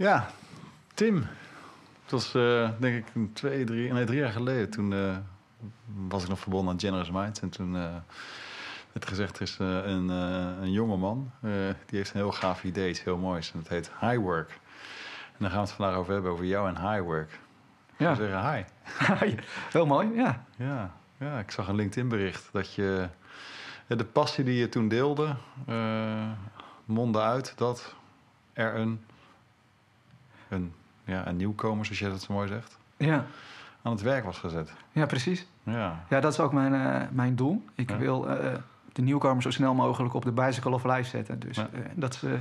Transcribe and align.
Ja, 0.00 0.30
Tim. 0.94 1.16
Het 2.02 2.10
was 2.10 2.34
uh, 2.34 2.70
denk 2.78 3.06
ik 3.06 3.34
twee, 3.34 3.64
drie, 3.64 3.92
nee, 3.92 4.04
drie 4.04 4.18
jaar 4.18 4.32
geleden. 4.32 4.70
Toen 4.70 4.92
uh, 4.92 5.16
was 6.08 6.22
ik 6.22 6.28
nog 6.28 6.38
verbonden 6.38 6.72
aan 6.72 6.80
Generous 6.80 7.10
Minds. 7.10 7.40
En 7.40 7.48
toen 7.48 7.74
uh, 7.74 7.94
werd 8.92 9.08
gezegd, 9.08 9.36
er 9.36 9.42
is 9.42 9.56
een, 9.58 10.08
een 10.08 10.72
jonge 10.72 10.96
man. 10.96 11.30
die 11.86 11.98
heeft 11.98 12.14
een 12.14 12.20
heel 12.20 12.32
gaaf 12.32 12.64
idee, 12.64 12.88
iets 12.88 13.04
heel 13.04 13.16
moois. 13.16 13.52
En 13.52 13.58
dat 13.58 13.68
heet 13.68 13.90
High 14.00 14.18
Work. 14.18 14.50
En 14.50 15.38
daar 15.38 15.50
gaan 15.50 15.60
we 15.60 15.66
het 15.66 15.76
vandaag 15.76 15.96
over 15.96 16.12
hebben, 16.12 16.30
over 16.30 16.44
jou 16.44 16.68
en 16.68 16.90
High 16.90 17.02
Work. 17.02 17.38
Ja. 17.96 18.14
Zeggen 18.14 18.54
hi. 18.54 18.64
heel 19.72 19.86
mooi, 19.86 20.14
ja. 20.14 20.44
ja. 20.56 20.94
Ja, 21.18 21.38
ik 21.38 21.50
zag 21.50 21.68
een 21.68 21.74
LinkedIn 21.74 22.08
bericht 22.08 22.48
dat 22.52 22.74
je... 22.74 23.08
De 23.86 24.04
passie 24.04 24.44
die 24.44 24.58
je 24.58 24.68
toen 24.68 24.88
deelde, 24.88 25.36
mondde 26.84 27.20
uit 27.20 27.52
dat 27.56 27.94
er 28.52 28.74
een, 28.74 29.04
een, 30.50 30.72
ja, 31.04 31.26
een 31.26 31.36
nieuwkomer, 31.36 31.84
zoals 31.84 32.00
jij 32.00 32.08
dat 32.10 32.22
zo 32.22 32.32
mooi 32.32 32.48
zegt, 32.48 32.78
ja. 32.96 33.24
aan 33.82 33.92
het 33.92 34.02
werk 34.02 34.24
was 34.24 34.38
gezet. 34.38 34.72
Ja, 34.92 35.06
precies. 35.06 35.46
Ja, 35.62 36.04
ja 36.08 36.20
dat 36.20 36.32
is 36.32 36.40
ook 36.40 36.52
mijn, 36.52 36.72
uh, 36.72 37.08
mijn 37.10 37.36
doel. 37.36 37.64
Ik 37.74 37.90
wil 37.90 38.28
uh, 38.28 38.36
de 38.92 39.02
nieuwkomer 39.02 39.42
zo 39.42 39.50
snel 39.50 39.74
mogelijk 39.74 40.14
op 40.14 40.24
de 40.24 40.32
bicycle 40.32 40.70
of 40.70 40.84
life 40.84 41.08
zetten. 41.08 41.38
Dus 41.38 41.56
ja. 41.56 41.68
uh, 41.74 41.80
dat 41.94 42.14
ze 42.14 42.38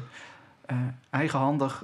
eigenhandig 1.09 1.83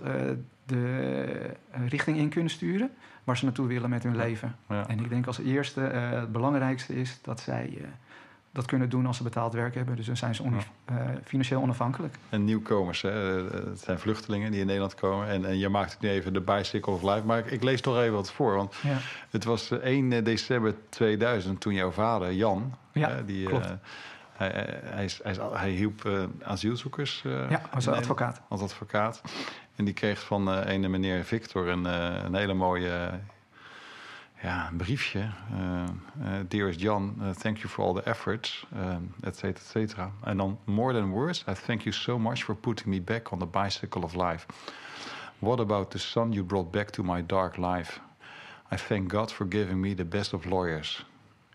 de 0.66 1.56
richting 1.88 2.18
in 2.18 2.30
kunnen 2.30 2.52
sturen 2.52 2.92
waar 3.24 3.38
ze 3.38 3.46
naartoe 3.46 3.68
willen 3.68 3.90
met 3.90 4.04
hun 4.04 4.16
leven. 4.16 4.56
En 4.68 5.00
ik 5.00 5.10
denk 5.10 5.28
als 5.28 5.40
eerste 5.40 5.80
het 5.82 6.32
belangrijkste 6.32 6.96
is 6.96 7.20
dat 7.22 7.40
zij 7.40 7.82
dat 8.56 8.66
kunnen 8.66 8.90
doen 8.90 9.06
als 9.06 9.18
ze 9.18 9.24
betaald 9.24 9.54
werk 9.54 9.76
hebben. 9.76 9.96
Dus 9.96 10.06
dan 10.06 10.18
zijn 10.18 10.36
ze 10.36 10.44
on, 10.44 10.54
uh, 10.54 10.96
financieel 11.24 11.62
onafhankelijk. 11.62 12.16
En 12.30 12.44
nieuwkomers, 12.44 13.02
hè? 13.02 13.12
het 13.70 13.80
zijn 13.80 14.00
vluchtelingen 14.00 14.52
die 14.52 14.60
in 14.60 14.66
Nederland 14.66 14.96
komen. 14.96 15.28
En, 15.28 15.46
en 15.46 15.58
je 15.58 15.70
maakt 15.70 15.92
het 15.92 16.02
nu 16.02 16.10
even 16.10 16.34
de 16.34 16.42
Bicycle 16.42 16.94
of 16.94 17.02
Life. 17.02 17.26
Maar 17.26 17.40
ik, 17.40 17.52
ik 17.52 17.64
lees 17.64 17.82
toch 17.82 17.98
even 17.98 18.14
wat 18.14 18.32
voor. 18.32 18.56
Want 18.56 18.76
ja. 18.84 18.98
het 19.30 19.44
was 19.44 19.72
1 19.72 20.12
eh, 20.12 20.24
december 20.24 20.76
2000 20.90 21.62
toen 21.62 21.74
jouw 21.74 21.92
vader, 21.92 22.34
Jan... 22.34 22.76
Ja, 22.92 23.22
die, 23.26 23.48
klopt. 23.48 23.66
Uh, 23.66 23.72
hij, 24.32 24.50
hij, 24.84 25.10
hij, 25.24 25.36
hij, 25.54 25.70
hielp 25.70 26.10
asielzoekers. 26.44 27.22
Ja, 27.50 27.62
als 27.72 27.88
advocaat. 27.88 28.42
Als 28.48 28.62
advocaat. 28.62 29.22
En 29.76 29.86
die 29.86 29.94
kreeg 29.94 30.20
van 30.20 30.48
een 30.48 30.92
meneer 30.92 31.24
Victor 31.24 31.68
een, 31.68 31.86
een 32.26 32.36
hele 32.36 32.54
mooie 32.54 33.10
ja, 34.46 34.68
een 34.72 34.78
briefje. 34.78 35.20
Uh, 35.20 35.84
uh, 36.22 36.28
dearest 36.48 36.80
Jan, 36.80 37.16
uh, 37.20 37.30
thank 37.30 37.58
you 37.58 37.70
for 37.70 37.86
all 37.86 37.94
the 37.94 38.04
efforts, 38.04 38.68
et 39.24 39.36
cetera, 39.36 39.50
et 39.50 39.70
cetera. 39.70 40.12
En 40.24 40.38
dan, 40.38 40.60
more 40.64 40.94
than 40.94 41.10
words, 41.12 41.46
I 41.50 41.54
thank 41.54 41.82
you 41.82 41.94
so 41.94 42.20
much 42.20 42.44
for 42.44 42.56
putting 42.56 42.90
me 42.90 43.02
back 43.02 43.32
on 43.32 43.40
the 43.40 43.64
bicycle 43.64 44.04
of 44.04 44.14
life. 44.14 44.46
What 45.40 45.60
about 45.60 45.92
the 45.92 45.98
son 45.98 46.32
you 46.32 46.46
brought 46.46 46.72
back 46.72 46.90
to 46.90 47.04
my 47.04 47.26
dark 47.26 47.58
life? 47.58 48.00
I 48.72 48.76
thank 48.76 49.12
God 49.12 49.32
for 49.32 49.46
giving 49.50 49.80
me 49.80 49.94
the 49.94 50.06
best 50.06 50.34
of 50.34 50.46
lawyers. 50.46 51.06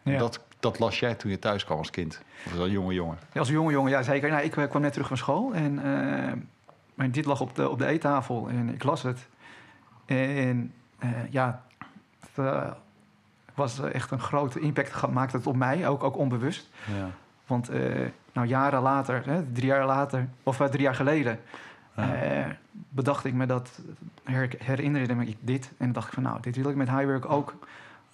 Ja. 0.02 0.18
Dat, 0.18 0.41
dat 0.61 0.78
las 0.78 0.98
jij 0.98 1.14
toen 1.14 1.30
je 1.30 1.38
thuis 1.38 1.64
kwam 1.64 1.78
als 1.78 1.91
kind? 1.91 2.22
Of 2.46 2.58
als 2.58 2.70
jonge 2.70 2.94
jongen? 2.94 3.18
Ja, 3.33 3.41
als 3.41 3.48
jonge 3.48 3.72
jongen, 3.72 3.91
ja 3.91 4.02
zeker. 4.02 4.30
Nou, 4.30 4.42
ik 4.42 4.50
kwam 4.50 4.83
net 4.83 4.92
terug 4.92 5.08
van 5.08 5.16
school 5.16 5.55
en 5.55 5.74
maar 6.94 7.11
dit 7.11 7.24
lag 7.24 7.41
op 7.41 7.55
de, 7.55 7.68
op 7.68 7.78
de 7.78 7.86
eettafel 7.86 8.48
en 8.48 8.74
ik 8.74 8.83
las 8.84 9.02
het. 9.02 9.28
En 10.06 10.72
ja, 11.30 11.64
uh, 12.39 12.70
was 13.55 13.81
echt 13.81 14.11
een 14.11 14.20
grote 14.20 14.61
impact 14.61 14.92
gemaakt 14.92 15.33
het 15.33 15.47
op 15.47 15.56
mij, 15.56 15.89
ook, 15.89 16.03
ook 16.03 16.17
onbewust. 16.17 16.69
Ja. 16.95 17.11
Want 17.47 17.70
uh, 17.70 18.09
nou, 18.33 18.47
jaren 18.47 18.83
later, 18.83 19.23
hè, 19.27 19.53
drie 19.53 19.67
jaar 19.67 19.86
later, 19.86 20.28
of 20.42 20.61
uh, 20.61 20.67
drie 20.67 20.83
jaar 20.83 20.95
geleden, 20.95 21.41
ja. 21.97 22.56
bedacht 22.89 23.25
ik 23.25 23.34
me 23.34 23.47
dat, 23.47 23.81
her, 24.25 24.55
herinnerde 24.58 25.14
me 25.14 25.27
ik 25.27 25.36
dit. 25.41 25.73
En 25.77 25.92
dacht 25.92 26.06
ik 26.06 26.14
van 26.14 26.23
nou, 26.23 26.41
dit 26.41 26.56
wil 26.56 26.70
ik 26.70 26.77
met 26.77 26.89
Highwork 26.89 27.31
ook, 27.31 27.55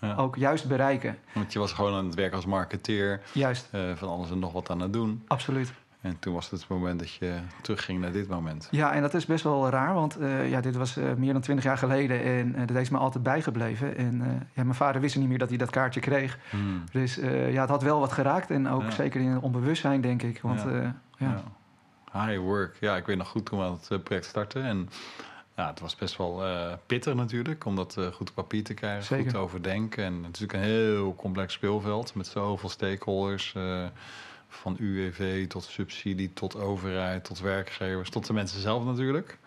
ja. 0.00 0.14
ook 0.14 0.37
juist 0.37 0.69
bereiken. 0.69 1.19
Want 1.32 1.53
je 1.53 1.59
was 1.59 1.72
gewoon 1.72 1.94
aan 1.94 2.05
het 2.05 2.15
werk 2.15 2.32
als 2.32 2.47
marketeer. 2.47 3.21
Juist. 3.32 3.69
van 3.94 4.09
alles 4.09 4.31
en 4.31 4.38
nog 4.38 4.53
wat 4.53 4.71
aan 4.71 4.81
het 4.81 4.93
doen. 4.93 5.25
Absoluut. 5.26 5.72
En 6.06 6.19
toen 6.19 6.34
was 6.34 6.50
het 6.50 6.61
het 6.61 6.69
moment 6.69 6.99
dat 6.99 7.12
je 7.12 7.39
terugging 7.62 8.00
naar 8.00 8.12
dit 8.12 8.28
moment. 8.28 8.69
Ja, 8.71 8.93
en 8.93 9.03
dat 9.03 9.15
is 9.15 9.27
best 9.27 9.44
wel 9.44 9.69
raar, 9.69 9.94
want 9.94 10.21
uh, 10.21 10.50
ja, 10.50 10.61
dit 10.61 10.77
was 10.77 10.99
uh, 10.99 11.12
meer 11.17 11.33
dan 11.33 11.43
twintig 11.43 11.65
jaar 11.65 11.78
geleden 11.78 12.22
en 12.22 12.49
uh, 12.49 12.67
dat 12.67 12.77
is 12.77 12.91
me 12.91 12.99
altijd 12.99 13.25
bijgebleven. 13.25 13.97
En 13.97 14.19
ja, 14.53 14.62
mijn 14.62 14.75
vader 14.75 15.00
wist 15.00 15.17
niet 15.17 15.28
meer 15.28 15.39
dat 15.39 15.49
hij 15.49 15.59
dat 15.59 15.71
kaartje 15.71 16.00
kreeg. 16.00 16.39
Hmm. 16.50 16.84
Dus 16.93 17.15
ja, 17.50 17.61
het 17.61 17.69
had 17.69 17.83
wel 17.83 18.00
wat 18.00 18.12
geraakt 18.12 18.50
en 18.50 18.69
ook 18.69 18.91
zeker 18.91 19.21
in 19.21 19.28
het 19.31 19.43
onbewustzijn, 19.43 20.00
denk 20.00 20.22
ik. 20.22 20.41
Want, 20.43 20.62
ja. 20.69 20.94
ja. 21.17 21.43
High 22.12 22.41
work. 22.41 22.77
Ja, 22.81 22.97
ik 22.97 23.06
weet 23.06 23.17
nog 23.17 23.28
goed 23.28 23.47
toen 23.47 23.59
we 23.59 23.65
aan 23.65 23.78
het 23.88 24.05
project 24.05 24.27
starten. 24.27 24.65
En 24.65 24.88
ja, 25.56 25.69
het 25.69 25.81
was 25.81 25.97
best 25.97 26.17
wel 26.17 26.43
pittig 26.87 27.15
natuurlijk, 27.15 27.65
om 27.65 27.77
dat 27.77 27.99
goed 28.12 28.28
op 28.28 28.34
papier 28.34 28.65
te 28.65 28.75
krijgen, 28.75 29.05
Zeker. 29.05 29.25
goed 29.25 29.33
te 29.33 29.38
overdenken. 29.38 30.05
En 30.05 30.12
het 30.12 30.34
is 30.34 30.41
natuurlijk 30.41 30.59
een 30.59 30.75
heel 30.75 31.15
complex 31.15 31.53
speelveld 31.53 32.15
met 32.15 32.27
zoveel 32.27 32.69
stakeholders 32.69 33.55
van 34.48 34.76
UWV 34.78 35.46
tot 35.46 35.64
subsidie, 35.64 36.32
tot 36.32 36.56
overheid, 36.56 37.24
tot 37.24 37.40
werkgevers, 37.40 38.10
tot 38.10 38.26
de 38.26 38.32
mensen 38.32 38.60
zelf 38.60 38.84
natuurlijk. 38.84 39.38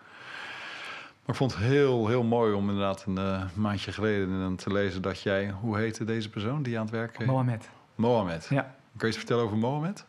Maar 1.30 1.34
ik 1.34 1.34
vond 1.34 1.54
het 1.54 1.62
heel, 1.62 2.08
heel 2.08 2.22
mooi 2.22 2.52
om 2.52 2.68
inderdaad 2.68 3.04
een 3.06 3.16
uh, 3.16 3.42
maandje 3.54 3.92
geleden 3.92 4.56
te 4.56 4.72
lezen 4.72 5.02
dat 5.02 5.22
jij, 5.22 5.50
hoe 5.50 5.78
heette 5.78 6.04
deze 6.04 6.30
persoon 6.30 6.62
die 6.62 6.76
aan 6.78 6.82
het 6.82 6.94
werk? 6.94 7.26
Mohamed. 7.26 7.68
Mohamed. 7.94 8.46
Ja. 8.50 8.62
Kun 8.62 8.72
je 8.98 9.06
eens 9.06 9.16
vertellen 9.16 9.44
over 9.44 9.56
Mohamed? 9.56 10.06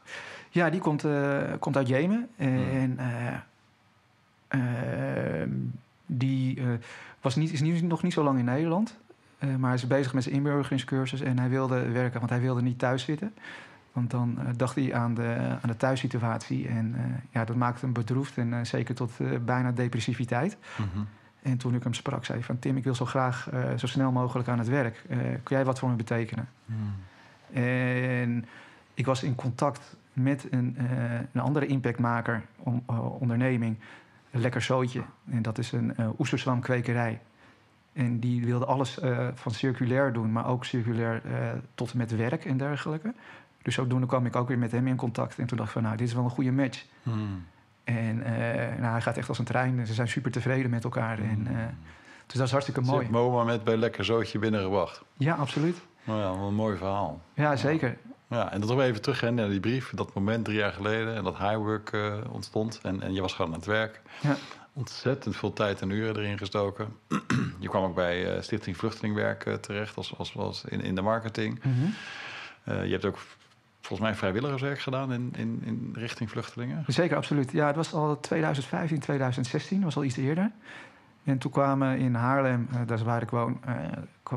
Ja, 0.50 0.70
die 0.70 0.80
komt, 0.80 1.06
uh, 1.06 1.42
komt 1.60 1.78
uit 1.78 1.88
Jemen. 1.88 2.30
En 2.36 3.00
uh, 4.50 5.44
die 6.06 6.62
was 7.22 7.36
niet, 7.36 7.52
is 7.52 7.62
niet, 7.62 7.84
nog 7.84 8.04
niet 8.04 8.14
zo 8.14 8.24
lang 8.24 8.40
in 8.40 8.46
Nederland. 8.46 8.98
maar 9.40 9.70
hij 9.70 9.74
is 9.74 9.88
bezig 9.88 10.14
met 10.14 10.24
zijn 10.24 10.36
inburgeringscursus 10.36 11.22
en 11.22 11.40
hij 11.40 11.50
wilde 11.50 11.90
werken, 11.90 12.20
want 12.20 12.32
hij 12.32 12.42
wilde 12.42 12.62
niet 12.62 12.80
thuis 12.80 13.04
zitten. 13.04 13.34
Want 13.92 14.12
dan 14.12 14.38
uh, 14.40 14.46
dacht 14.56 14.76
hij 14.76 14.94
aan 14.94 15.14
de, 15.14 15.58
aan 15.62 15.70
de 15.70 15.78
thuissituatie. 15.78 16.68
En 16.68 16.96
uh, 16.98 17.04
ja, 17.30 17.46
dat 17.46 17.56
maakte 17.56 17.86
hem 17.86 17.94
bedroefd. 17.94 18.38
En 18.38 18.48
uh, 18.48 18.60
zeker 18.64 18.96
tot 18.96 19.12
bijna 19.46 19.72
depressiviteit. 19.72 20.58
Mm 20.78 20.90
-hmm. 20.94 21.08
En 21.42 21.58
toen 21.58 21.76
ik 21.76 21.84
hem 21.84 21.94
sprak, 21.94 22.26
zei 22.26 22.38
hij 22.38 22.48
van... 22.48 22.60
Tim, 22.60 22.78
ik 22.78 22.84
wil 22.84 22.96
zo 22.96 23.06
graag 23.06 23.50
zo 23.78 23.88
snel 23.88 24.12
mogelijk 24.12 24.50
aan 24.50 24.60
het 24.60 24.68
werk. 24.68 25.04
kun 25.44 25.56
jij 25.56 25.66
wat 25.66 25.80
voor 25.80 25.90
me 25.90 25.96
betekenen? 25.96 26.50
Mm. 26.66 26.76
En 27.64 28.46
ik 28.94 29.06
was 29.06 29.24
in 29.24 29.36
contact 29.36 29.96
met 30.14 30.48
een, 30.52 30.78
een 31.34 31.42
andere 31.42 31.66
impactmaker, 31.66 32.42
om, 32.58 32.84
onderneming. 33.20 33.78
Lekker 34.32 34.62
Zootje. 34.62 35.04
En 35.30 35.42
dat 35.42 35.58
is 35.58 35.72
een 35.72 35.96
oesterzwamkwekerij. 36.18 37.22
En 37.94 38.20
die 38.20 38.46
wilde 38.46 38.66
alles 38.66 39.00
van 39.34 39.52
circulair 39.52 40.14
doen, 40.14 40.32
maar 40.32 40.48
ook 40.48 40.66
circulair 40.66 41.22
tot 41.76 41.92
en 41.92 41.98
met 41.98 42.16
werk 42.16 42.46
en 42.46 42.58
dergelijke. 42.58 43.14
Dus 43.62 43.74
zodoende 43.74 44.08
kwam 44.08 44.26
ik 44.26 44.36
ook 44.36 44.48
weer 44.48 44.58
met 44.58 44.72
hem 44.72 44.88
in 44.88 44.96
contact. 44.96 45.40
En 45.40 45.46
toen 45.46 45.58
dacht 45.58 45.70
ik 45.70 45.76
van, 45.76 45.84
nou, 45.84 45.98
dit 45.98 46.08
is 46.08 46.14
wel 46.14 46.24
een 46.24 46.30
goede 46.30 46.52
match. 46.52 46.86
Hmm. 47.04 47.46
En 47.84 48.18
uh, 48.18 48.26
nou, 48.80 48.92
hij 48.92 49.02
gaat 49.02 49.18
echt 49.18 49.30
als 49.30 49.40
een 49.40 49.46
trein. 49.46 49.80
En 49.80 49.88
ze 49.88 49.94
zijn 49.94 50.08
super 50.08 50.32
tevreden 50.32 50.70
met 50.70 50.84
elkaar. 50.84 51.20
En, 51.20 51.48
uh, 51.52 51.58
dus 52.26 52.36
dat 52.36 52.46
is 52.46 52.52
hartstikke 52.52 52.82
mooi. 52.82 53.02
Zit 53.02 53.12
Moma 53.12 53.44
met 53.44 53.64
bij 53.64 53.78
Lekker 53.78 54.06
Zootje 54.06 54.40
binnengebracht. 54.40 55.02
Ja, 55.18 55.36
absoluut. 55.36 55.78
Nou 56.04 56.20
ja, 56.20 56.48
een 56.48 56.54
mooi 56.54 56.78
verhaal. 56.78 57.22
Ja, 57.34 57.56
zeker. 57.56 57.98
Ja, 58.28 58.52
en 58.52 58.60
dat 58.60 58.70
nog 58.70 58.82
even 58.82 59.02
terug 59.02 59.32
naar 59.32 59.50
die 59.50 59.60
brief. 59.60 59.92
Dat 59.96 60.14
moment 60.14 60.46
drie 60.46 60.58
jaar 60.58 60.74
geleden. 60.74 61.16
En 61.16 61.24
dat 61.24 61.38
highwork 61.38 61.92
uh, 61.92 62.16
ontstond. 62.30 62.80
En, 62.84 63.02
en 63.02 63.14
je 63.14 63.22
was 63.22 63.34
gewoon 63.34 63.52
aan 63.52 63.58
het 63.58 63.68
werk. 63.68 64.02
Ja. 64.22 64.36
Ontzettend 64.74 65.36
veel 65.36 65.54
tijd 65.54 65.82
en 65.82 65.90
uren 65.90 66.16
erin 66.16 66.38
gestoken. 66.38 66.96
je 67.60 67.70
kwam 67.70 67.84
ook 67.84 67.96
bij 67.96 68.42
Stichting 68.42 68.78
Vluchtelingwerk 68.78 69.58
terecht. 69.62 69.98
Als, 69.98 70.18
als, 70.18 70.38
als 70.38 70.64
in, 70.66 70.82
in 70.82 70.96
de 70.96 71.02
marketing. 71.02 71.64
Mm 71.64 71.74
-hmm. 71.74 71.94
je 72.84 72.92
hebt 72.92 73.06
ook 73.06 73.18
volgens 73.92 74.10
mij 74.10 74.20
vrijwilligerswerk 74.20 74.80
gedaan 74.80 75.14
in, 75.14 75.34
in, 75.38 75.62
in 75.66 75.90
richting 75.94 76.30
vluchtelingen. 76.30 76.84
Zeker, 76.88 77.18
absoluut. 77.18 77.52
Ja, 77.52 77.68
het 77.68 77.76
was 77.76 77.94
al 77.94 78.20
2015, 78.20 79.00
2016, 79.00 79.84
was 79.84 79.96
al 79.96 80.04
iets 80.04 80.18
eerder. 80.18 80.52
En 81.24 81.38
toen 81.38 81.52
kwamen 81.52 81.98
in 81.98 82.16
Haarlem, 82.16 82.68
uh, 82.74 82.80
daar 82.86 83.04
waar 83.04 83.22
ik 83.22 83.30
woon, 83.30 83.60
uh, 83.68 83.76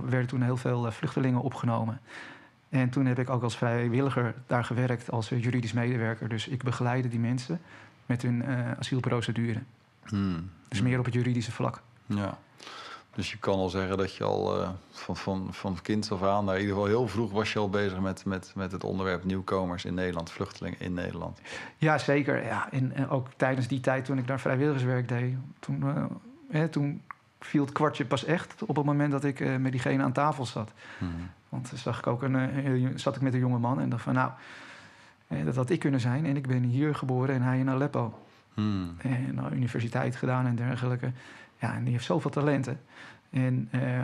werden 0.05 0.27
toen 0.27 0.43
heel 0.43 0.57
veel 0.57 0.87
uh, 0.87 0.93
vluchtelingen 0.93 1.41
opgenomen. 1.41 2.01
En 2.69 2.91
toen 2.91 3.07
heb 3.07 3.19
ik 3.19 3.31
ook 3.31 3.43
als 3.43 3.57
vrijwilliger 3.57 4.35
daar 4.47 4.65
gewerkt 4.65 5.11
als 5.11 5.29
juridisch 5.29 5.73
medewerker. 5.73 6.29
Dus 6.29 6.49
ik 6.49 6.63
begeleide 6.63 7.09
die 7.09 7.21
mensen 7.21 7.61
met 8.07 8.23
hun 8.23 8.45
asielprocedure. 8.79 9.63
Hmm. 10.05 10.51
Dus 10.69 10.83
meer 10.83 10.99
op 10.99 11.05
het 11.05 11.15
juridische 11.15 11.53
vlak. 11.53 11.83
Ja. 12.07 12.39
Dus 13.15 13.31
je 13.31 13.39
kan 13.39 13.55
al 13.55 13.69
zeggen 13.69 13.97
dat 13.97 14.15
je 14.15 14.25
al 14.25 14.61
uh, 14.61 14.69
van, 14.91 15.17
van, 15.17 15.49
van 15.51 15.79
kind 15.83 16.13
af 16.13 16.23
aan, 16.23 16.45
nou 16.45 16.57
in 16.57 16.63
ieder 16.63 16.77
geval 16.77 16.91
heel 16.91 17.09
vroeg, 17.09 17.33
was 17.33 17.53
je 17.53 17.59
al 17.59 17.71
bezig 17.71 18.01
met, 18.01 18.25
met, 18.25 18.53
met 18.55 18.73
het 18.73 18.85
onderwerp 18.85 19.25
nieuwkomers 19.25 19.85
in 19.85 19.95
Nederland, 19.95 20.31
vluchtelingen 20.31 20.81
in 20.81 20.95
Nederland. 20.95 21.41
Ja, 21.77 21.99
zeker. 21.99 22.45
Ja. 22.45 22.73
En, 22.73 22.93
en 22.93 23.09
ook 23.09 23.29
tijdens 23.37 23.67
die 23.69 23.81
tijd 23.81 24.05
toen 24.05 24.19
ik 24.19 24.27
daar 24.27 24.41
vrijwilligerswerk 24.41 25.09
deed, 25.09 25.35
toen, 25.59 25.85
uh, 26.51 26.65
toen 26.65 27.03
viel 27.41 27.65
het 27.65 27.73
kwartje 27.73 28.05
pas 28.05 28.25
echt 28.25 28.63
op 28.63 28.77
het 28.77 28.85
moment 28.85 29.13
dat 29.13 29.25
ik 29.25 29.41
uh, 29.41 29.57
met 29.57 29.73
diegene 29.73 30.03
aan 30.03 30.13
tafel 30.13 30.47
zat. 30.47 30.71
Hmm. 30.99 31.31
Want 31.49 31.71
dan 31.71 31.79
zag 31.79 31.99
ik 31.99 32.07
ook 32.07 32.23
een, 32.23 32.93
zat 32.99 33.17
ik 33.17 33.23
met 33.23 33.33
een 33.33 33.39
jonge 33.39 33.59
man 33.59 33.81
en 33.81 33.89
dacht 33.89 34.03
van 34.03 34.15
nou, 34.15 34.31
dat 35.45 35.57
had 35.57 35.71
ik 35.71 35.79
kunnen 35.79 36.01
zijn 36.01 36.27
en 36.27 36.37
ik 36.37 36.47
ben 36.47 36.63
hier 36.63 36.95
geboren 36.95 37.35
en 37.35 37.43
hij 37.43 37.59
in 37.59 37.71
Aleppo. 37.71 38.19
Hmm. 38.55 38.97
En 38.99 39.39
uh, 39.39 39.45
universiteit 39.51 40.17
gedaan 40.17 40.47
en 40.47 40.57
dergelijke. 40.57 41.13
Ja, 41.65 41.75
en 41.75 41.83
die 41.85 41.93
heeft 41.93 42.05
zoveel 42.05 42.31
talenten. 42.31 42.81
En 43.31 43.69
uh, 43.75 43.99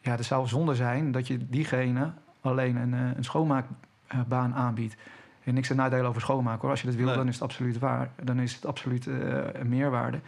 ja, 0.00 0.10
het 0.10 0.24
zou 0.24 0.46
zonde 0.48 0.74
zijn 0.74 1.12
dat 1.12 1.26
je 1.26 1.48
diegene 1.48 2.10
alleen 2.40 2.76
een, 2.76 2.92
uh, 2.92 3.00
een 3.16 3.24
schoonmaakbaan 3.24 4.54
aanbiedt. 4.54 4.96
En 5.44 5.54
niks 5.54 5.68
te 5.68 5.74
nadelen 5.74 6.06
over 6.06 6.20
schoonmaken 6.20 6.60
hoor. 6.60 6.70
Als 6.70 6.80
je 6.80 6.86
dat 6.86 6.96
wil, 6.96 7.06
Nee. 7.06 7.14
dan 7.16 7.28
is 7.28 7.34
het 7.34 7.42
absoluut 7.42 7.78
waar. 7.78 8.10
Dan 8.22 8.40
is 8.40 8.54
het 8.54 8.66
absoluut 8.66 9.06
uh, 9.06 9.16
een 9.52 9.68
meerwaarde. 9.68 10.20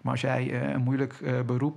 Maar 0.00 0.12
als 0.12 0.20
jij 0.20 0.72
een 0.74 0.82
moeilijk 0.82 1.42
beroep 1.46 1.76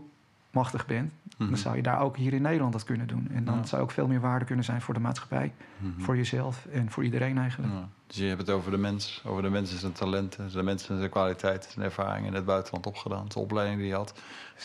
machtig 0.51 0.85
bent, 0.85 1.11
Mhm. 1.37 1.49
dan 1.49 1.57
zou 1.57 1.75
je 1.75 1.81
daar 1.81 1.99
ook 1.99 2.17
hier 2.17 2.33
in 2.33 2.41
Nederland 2.41 2.73
dat 2.73 2.83
kunnen 2.83 3.07
doen. 3.07 3.27
En 3.33 3.43
dan 3.43 3.55
Ja. 3.57 3.65
zou 3.65 3.81
ook 3.81 3.91
veel 3.91 4.07
meer 4.07 4.19
waarde 4.19 4.45
kunnen 4.45 4.65
zijn 4.65 4.81
voor 4.81 4.93
de 4.93 4.99
maatschappij, 4.99 5.53
Mhm. 5.77 6.01
voor 6.01 6.15
jezelf 6.17 6.65
en 6.71 6.89
voor 6.91 7.03
iedereen 7.03 7.37
eigenlijk. 7.37 7.73
Ja. 7.73 7.87
Dus 8.11 8.19
je 8.19 8.25
hebt 8.25 8.41
het 8.41 8.49
over 8.49 8.71
de 8.71 8.77
mens, 8.77 9.21
over 9.25 9.41
de 9.41 9.49
mensen 9.49 9.79
zijn 9.79 9.91
talenten, 9.91 10.51
de 10.51 10.63
mensen 10.63 10.97
zijn 10.97 11.09
kwaliteiten, 11.09 11.71
zijn 11.71 11.85
ervaringen 11.85 12.27
in 12.27 12.33
het 12.33 12.45
buitenland 12.45 12.85
opgedaan, 12.85 13.25
de 13.27 13.39
opleiding 13.39 13.79
die 13.79 13.87
je 13.87 13.95
had. 13.95 14.13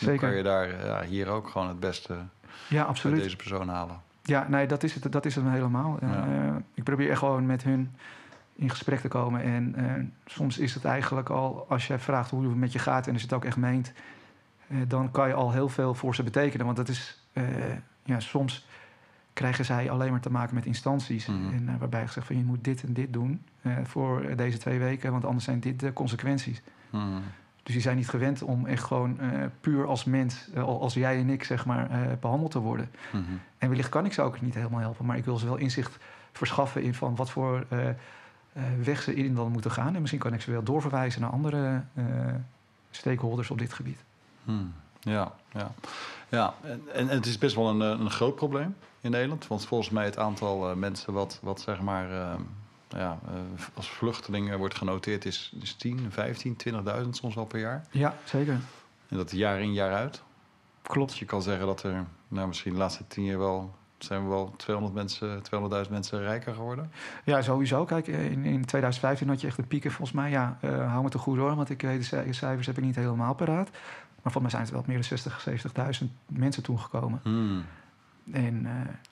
Dan 0.01 0.17
kan 0.17 0.29
je 0.29 0.35
Zeker. 0.35 0.43
daar 0.43 0.87
ja, 0.87 1.03
hier 1.05 1.29
ook 1.29 1.49
gewoon 1.49 1.69
het 1.69 1.81
beste 1.81 2.15
Ja, 2.69 2.79
uit 2.79 2.89
absoluut. 2.89 3.23
deze 3.23 3.37
persoon 3.37 3.69
halen. 3.69 4.01
Ja, 4.23 4.49
nee, 4.49 4.67
dat 4.67 4.83
is 4.83 4.95
het, 4.95 5.13
dat 5.13 5.27
is 5.27 5.35
het 5.35 5.45
helemaal. 5.49 5.99
Ja. 6.01 6.27
Eh, 6.27 6.57
ik 6.75 6.85
probeer 6.85 7.11
echt 7.11 7.19
gewoon 7.19 7.47
met 7.47 7.63
hun 7.63 7.91
in 8.57 8.71
gesprek 8.71 9.01
te 9.01 9.09
komen. 9.09 9.43
En 9.43 9.75
eh, 9.75 10.05
soms 10.27 10.59
is 10.59 10.75
het 10.75 10.85
eigenlijk 10.85 11.29
al, 11.29 11.67
als 11.69 11.87
je 11.87 11.99
vraagt 11.99 12.31
hoe 12.31 12.45
het 12.45 12.57
met 12.57 12.73
je 12.73 12.79
gaat 12.79 13.07
en 13.07 13.13
als 13.13 13.21
je 13.21 13.27
het 13.27 13.37
ook 13.37 13.45
echt 13.45 13.57
meent, 13.57 13.93
eh, 14.69 14.77
dan 14.89 15.11
kan 15.11 15.29
je 15.29 15.35
al 15.35 15.53
heel 15.53 15.69
veel 15.69 15.95
voor 15.95 16.15
ze 16.15 16.23
betekenen. 16.23 16.65
Want 16.67 16.79
dat 16.79 16.89
is, 16.89 17.23
eh, 17.33 17.45
ja, 18.03 18.21
soms 18.21 18.67
krijgen 19.37 19.65
zij 19.65 19.91
alleen 19.91 20.11
maar 20.11 20.21
te 20.21 20.31
maken 20.31 20.55
met 20.55 20.67
instanties. 20.67 21.27
Mhm. 21.27 21.55
En, 21.55 21.69
eh, 21.69 21.75
waarbij 21.79 22.07
gezegd 22.07 22.27
van 22.27 22.37
je 22.37 22.45
moet 22.45 22.65
dit 22.65 22.83
en 22.83 22.93
dit 22.93 23.13
doen 23.13 23.43
eh, 23.63 23.73
voor 23.85 24.37
deze 24.37 24.59
twee 24.59 24.79
weken, 24.79 25.13
want 25.13 25.25
anders 25.25 25.45
zijn 25.45 25.61
dit 25.61 25.81
de 25.81 25.93
consequenties. 25.93 26.63
Mhm. 26.91 27.21
Dus 27.67 27.75
die 27.75 27.85
zijn 27.85 27.97
niet 27.97 28.09
gewend 28.09 28.43
om 28.43 28.67
echt 28.67 28.85
gewoon 28.85 29.21
eh, 29.21 29.29
puur 29.61 29.87
als 29.87 30.05
mens, 30.05 30.49
als 30.55 30.95
jij 30.95 31.19
en 31.19 31.31
ik, 31.31 31.45
zeg 31.45 31.67
maar, 31.67 31.91
eh, 31.91 32.01
behandeld 32.21 32.51
te 32.51 32.59
worden. 32.59 32.91
Mhm. 33.13 33.23
En 33.59 33.69
wellicht 33.69 33.89
kan 33.89 34.05
ik 34.05 34.13
ze 34.13 34.23
ook 34.23 34.41
niet 34.41 34.55
helemaal 34.55 34.81
helpen, 34.81 35.07
maar 35.07 35.17
ik 35.17 35.25
wil 35.25 35.37
ze 35.37 35.47
wel 35.47 35.57
inzicht 35.57 35.99
verschaffen 36.33 36.83
in 36.83 36.95
van 36.95 37.17
wat 37.17 37.31
voor 37.31 37.67
weg 38.83 39.03
ze 39.03 39.15
in 39.15 39.35
dan 39.35 39.53
moeten 39.53 39.71
gaan. 39.71 39.95
En 39.95 40.01
misschien 40.01 40.21
kan 40.21 40.35
ik 40.35 40.41
ze 40.41 40.51
wel 40.51 40.63
doorverwijzen 40.63 41.21
naar 41.21 41.31
andere 41.31 41.83
eh, 41.95 42.05
stakeholders 42.91 43.51
op 43.51 43.59
dit 43.59 43.73
gebied. 43.73 43.99
Ja, 45.01 45.33
ja. 45.53 45.73
Ja. 46.29 46.55
En, 46.63 46.83
en 46.93 47.09
het 47.09 47.27
is 47.27 47.39
best 47.39 47.55
wel 47.55 47.69
een, 47.69 47.83
eh, 47.83 48.01
een 48.01 48.11
groot 48.11 48.35
probleem 48.35 48.77
in 49.01 49.11
Nederland. 49.11 49.47
Want 49.47 49.67
volgens 49.67 49.91
mij 49.91 50.05
het 50.05 50.19
aantal 50.19 50.71
eh, 50.71 50.77
mensen 50.77 51.13
wat, 51.13 51.39
wat 51.43 51.61
zeg 51.61 51.81
maar 51.81 52.11
eh, 52.11 52.35
ja, 52.89 53.19
als 53.75 53.91
vluchteling 53.91 54.57
wordt 54.57 54.77
genoteerd 54.77 55.25
is, 55.25 55.53
is 55.61 55.75
10, 55.75 56.13
15, 56.13 56.57
20.000 57.03 57.09
soms 57.11 57.35
wel 57.35 57.47
per 57.47 57.61
jaar. 57.61 57.87
Ja, 57.91 58.15
zeker. 58.25 58.59
En 59.09 59.17
dat 59.17 59.31
jaar 59.31 59.61
in 59.61 59.73
jaar 59.73 59.95
uit. 59.95 60.23
Klopt. 60.83 61.11
Dus 61.11 61.19
je 61.19 61.25
kan 61.25 61.43
zeggen 61.43 61.67
dat 61.67 61.83
er 61.83 62.05
nou, 62.29 62.47
misschien 62.49 62.73
de 62.73 62.79
laatste 62.79 63.07
tien 63.07 63.25
jaar 63.25 63.39
wel 63.39 63.75
zijn 63.99 64.23
we 64.23 64.29
wel 64.29 64.55
200 64.57 64.95
mensen, 64.95 65.43
200.000 65.85 65.91
mensen 65.91 66.21
rijker 66.21 66.55
geworden. 66.55 66.93
Ja, 67.25 67.43
sowieso. 67.43 67.85
Kijk, 67.85 68.07
in, 68.07 68.45
in 68.45 68.65
2015 68.65 69.29
had 69.29 69.41
je 69.41 69.47
echt 69.47 69.59
een 69.59 69.67
pieken 69.67 69.91
volgens 69.91 70.17
mij. 70.17 70.31
Ja, 70.31 70.59
uh, 70.65 70.91
hou 70.91 71.03
me 71.03 71.09
te 71.09 71.19
goed 71.19 71.39
hoor, 71.39 71.57
want 71.57 71.71
ik 71.71 71.83
weet 71.83 72.11
de 72.11 72.33
cijfers 72.33 72.67
heb 72.67 72.79
ik 72.79 72.85
niet 72.85 72.97
helemaal 72.97 73.35
paraat. 73.35 73.71
Maar 74.27 74.35
volgens 74.35 74.55
mij 74.55 74.65
zijn 74.67 74.77
het 74.77 74.87
wel 74.87 74.95
meer 74.97 75.09
dan 75.09 75.63
60, 75.75 76.03
70.000 76.03 76.13
mensen 76.27 76.63
toen 76.63 76.79
gekomen. 76.79 77.21
Hmm. 77.23 77.65
En, 78.33 78.67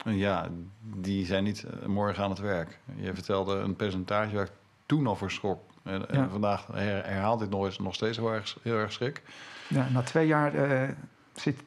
uh, 0.05 0.19
ja, 0.19 0.49
die 0.81 1.25
zijn 1.25 1.43
niet 1.43 1.65
uh, 1.81 1.85
morgen 1.85 2.23
aan 2.23 2.29
het 2.29 2.39
werk. 2.39 2.79
Je 2.95 3.13
vertelde 3.13 3.55
een 3.55 3.75
percentage 3.75 4.35
waar 4.35 4.45
ik 4.45 4.51
toen 4.85 5.07
al 5.07 5.15
voor 5.15 5.31
schrok. 5.31 5.61
En, 5.83 5.99
ja. 5.99 6.07
en 6.07 6.29
vandaag 6.29 6.67
her, 6.67 7.05
herhaalt 7.05 7.39
dit 7.39 7.49
nog, 7.49 7.65
eens, 7.65 7.79
nog 7.79 7.93
steeds 7.95 8.17
heel 8.17 8.33
erg, 8.33 8.57
heel 8.61 8.77
erg 8.77 8.91
schrik. 8.91 9.21
Ja, 9.67 9.87
na 9.89 10.01
twee 10.01 10.27
jaar 10.27 10.55
uh, 10.55 10.89
zit 11.33 11.63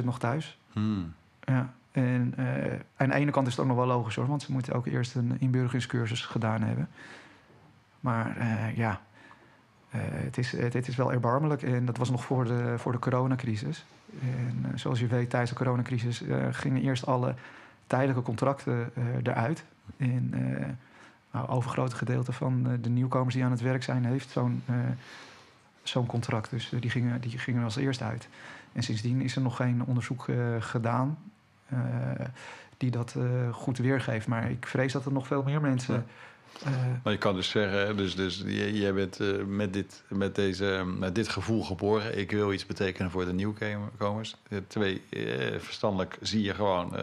80% 0.00 0.04
nog 0.04 0.18
thuis. 0.18 0.58
Hmm. 0.72 1.14
Ja. 1.40 1.74
En 1.92 2.34
uh, 2.38 2.46
aan 2.96 3.08
de 3.08 3.14
ene 3.14 3.30
kant 3.30 3.46
is 3.46 3.52
het 3.52 3.62
ook 3.62 3.68
nog 3.68 3.76
wel 3.76 3.86
logisch 3.86 4.14
hoor, 4.14 4.26
want 4.26 4.42
ze 4.42 4.52
moeten 4.52 4.74
ook 4.74 4.86
eerst 4.86 5.14
een 5.14 5.36
inburgeringscursus 5.40 6.24
gedaan 6.24 6.62
hebben. 6.62 6.88
Maar 8.00 8.36
ja, 8.76 9.00
het, 9.98 10.38
is, 10.38 10.52
het, 10.52 10.88
is 10.88 10.96
wel 10.96 11.12
erbarmelijk 11.12 11.62
en 11.62 11.84
dat 11.84 11.96
was 11.96 12.10
nog 12.10 12.24
voor 12.24 12.44
de, 12.44 12.74
voor 12.76 12.92
de 12.92 12.98
coronacrisis. 12.98 13.84
En 14.20 14.64
uh, 14.66 14.78
zoals 14.78 15.00
je 15.00 15.06
weet, 15.06 15.30
tijdens 15.30 15.50
de 15.50 15.56
coronacrisis 15.56 16.22
gingen 16.50 16.82
eerst 16.82 17.06
alle 17.06 17.34
tijdelijke 17.86 18.22
contracten 18.22 18.90
eruit. 19.22 19.64
En 19.96 20.34
nou, 21.30 21.48
overgrote 21.48 21.96
gedeelte 21.96 22.32
van 22.32 22.78
de 22.80 22.88
nieuwkomers 22.88 23.34
die 23.34 23.44
aan 23.44 23.50
het 23.50 23.60
werk 23.60 23.82
zijn, 23.82 24.04
heeft 24.04 24.36
zo'n 25.82 26.06
contract. 26.06 26.50
Dus 26.50 26.72
die 26.80 26.90
gingen, 26.90 27.20
die 27.20 27.38
gingen 27.38 27.64
als 27.64 27.76
eerst 27.76 28.02
uit. 28.02 28.28
En 28.72 28.82
sindsdien 28.82 29.20
is 29.20 29.36
er 29.36 29.42
nog 29.42 29.56
geen 29.56 29.84
onderzoek 29.84 30.26
gedaan 30.58 31.18
uh, 31.72 31.78
die 32.76 32.90
dat 32.90 33.16
goed 33.50 33.78
weergeeft. 33.78 34.26
Maar 34.26 34.50
ik 34.50 34.66
vrees 34.66 34.92
dat 34.92 35.04
er 35.04 35.12
nog 35.12 35.26
veel 35.26 35.42
meer 35.42 35.60
mensen. 35.60 36.06
Uh, 36.66 36.70
maar 37.02 37.12
je 37.12 37.18
kan 37.18 37.34
dus 37.34 37.48
zeggen, 37.48 37.96
dus, 37.96 38.16
dus 38.16 38.42
jij 38.46 38.94
bent 38.94 39.18
met, 39.46 39.72
dit, 39.72 40.02
met, 40.08 40.34
deze, 40.34 40.84
met 40.98 41.14
dit 41.14 41.28
gevoel 41.28 41.62
geboren. 41.64 42.18
Ik 42.18 42.30
wil 42.30 42.52
iets 42.52 42.66
betekenen 42.66 43.10
voor 43.10 43.24
de 43.24 43.32
nieuwkomers. 43.32 44.36
Twee, 44.66 45.02
verstandelijk 45.58 46.18
zie 46.20 46.42
je 46.42 46.54
gewoon 46.54 46.96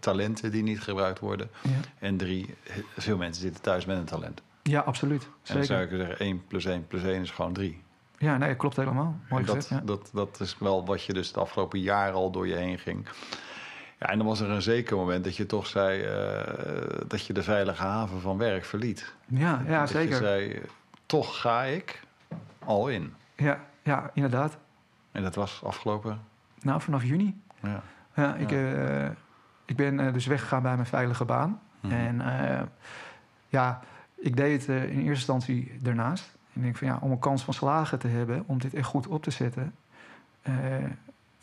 talenten 0.00 0.50
die 0.50 0.62
niet 0.62 0.80
gebruikt 0.80 1.18
worden. 1.18 1.50
Ja. 1.62 1.70
En 1.98 2.16
drie, 2.16 2.54
veel 2.96 3.16
mensen 3.16 3.42
zitten 3.42 3.62
thuis 3.62 3.84
met 3.84 3.96
een 3.96 4.04
talent. 4.04 4.42
Ja, 4.62 4.80
absoluut. 4.80 5.22
En 5.22 5.28
Zeker. 5.42 5.54
dan 5.54 5.64
zou 5.64 5.82
ik 5.82 5.90
zeggen, 5.90 6.18
1 6.18 6.46
plus 6.46 6.64
1 6.64 6.86
plus 6.86 7.02
1 7.02 7.22
is 7.22 7.30
gewoon 7.30 7.52
3. 7.52 7.82
Ja, 8.18 8.36
nee, 8.36 8.54
klopt 8.54 8.76
helemaal. 8.76 9.20
Mooi 9.28 9.44
dat, 9.44 9.54
gezegd, 9.54 9.80
ja. 9.80 9.86
dat, 9.86 10.10
dat 10.12 10.40
is 10.40 10.56
wel 10.58 10.86
wat 10.86 11.02
je 11.02 11.12
dus 11.12 11.32
de 11.32 11.40
afgelopen 11.40 11.80
jaren 11.80 12.14
al 12.14 12.30
door 12.30 12.46
je 12.46 12.54
heen 12.54 12.78
ging. 12.78 13.06
Ja, 13.98 14.06
en 14.06 14.18
dan 14.18 14.26
was 14.26 14.40
er 14.40 14.50
een 14.50 14.62
zeker 14.62 14.96
moment 14.96 15.24
dat 15.24 15.36
je 15.36 15.46
toch 15.46 15.66
zei 15.66 16.02
uh, 16.02 17.00
dat 17.08 17.26
je 17.26 17.32
de 17.32 17.42
veilige 17.42 17.82
haven 17.82 18.20
van 18.20 18.38
werk 18.38 18.64
verliet. 18.64 19.14
Ja, 19.26 19.62
ja 19.66 19.80
dat 19.80 19.88
zeker. 19.88 20.08
Je 20.08 20.16
zei, 20.16 20.62
toch 21.06 21.40
ga 21.40 21.62
ik 21.62 22.02
al 22.58 22.88
in. 22.88 23.14
Ja, 23.36 23.60
ja, 23.82 24.10
inderdaad. 24.14 24.56
En 25.12 25.22
dat 25.22 25.34
was 25.34 25.64
afgelopen? 25.64 26.20
Nou, 26.60 26.80
vanaf 26.80 27.04
juni. 27.04 27.40
Ja. 27.62 27.82
Ja, 28.14 28.34
ik, 28.34 28.50
ja. 28.50 28.56
Uh, 28.56 29.10
ik 29.64 29.76
ben 29.76 29.98
uh, 29.98 30.12
dus 30.12 30.26
weggegaan 30.26 30.62
bij 30.62 30.74
mijn 30.74 30.86
veilige 30.86 31.24
baan. 31.24 31.60
Mhm. 31.80 31.92
En 31.92 32.22
ja, 33.48 33.80
ik 34.14 34.36
deed 34.36 34.66
het 34.66 34.90
in 34.90 34.96
eerste 34.96 35.10
instantie 35.10 35.78
daarnaast. 35.80 36.36
En 36.52 36.56
ik 36.56 36.62
denk 36.62 36.76
van 36.76 36.86
ja, 36.86 36.98
om 37.00 37.10
een 37.10 37.18
kans 37.18 37.44
van 37.44 37.54
slagen 37.54 37.98
te 37.98 38.08
hebben, 38.08 38.44
om 38.46 38.58
dit 38.58 38.74
echt 38.74 38.86
goed 38.86 39.06
op 39.06 39.22
te 39.22 39.30
zetten, 39.30 39.74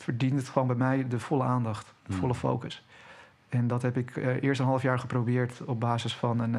verdient 0.04 0.38
het 0.38 0.48
gewoon 0.48 0.66
bij 0.66 0.76
mij 0.76 1.08
de 1.08 1.18
volle 1.18 1.42
aandacht, 1.44 1.86
de 1.86 2.12
Hmm. 2.12 2.20
volle 2.20 2.34
focus. 2.34 2.86
En 3.48 3.66
dat 3.66 3.82
heb 3.82 3.96
ik 3.96 4.16
uh, 4.16 4.42
eerst 4.42 4.60
een 4.60 4.66
half 4.66 4.82
jaar 4.82 4.98
geprobeerd 4.98 5.64
op 5.64 5.80
basis 5.80 6.16
van 6.16 6.40
een, 6.40 6.54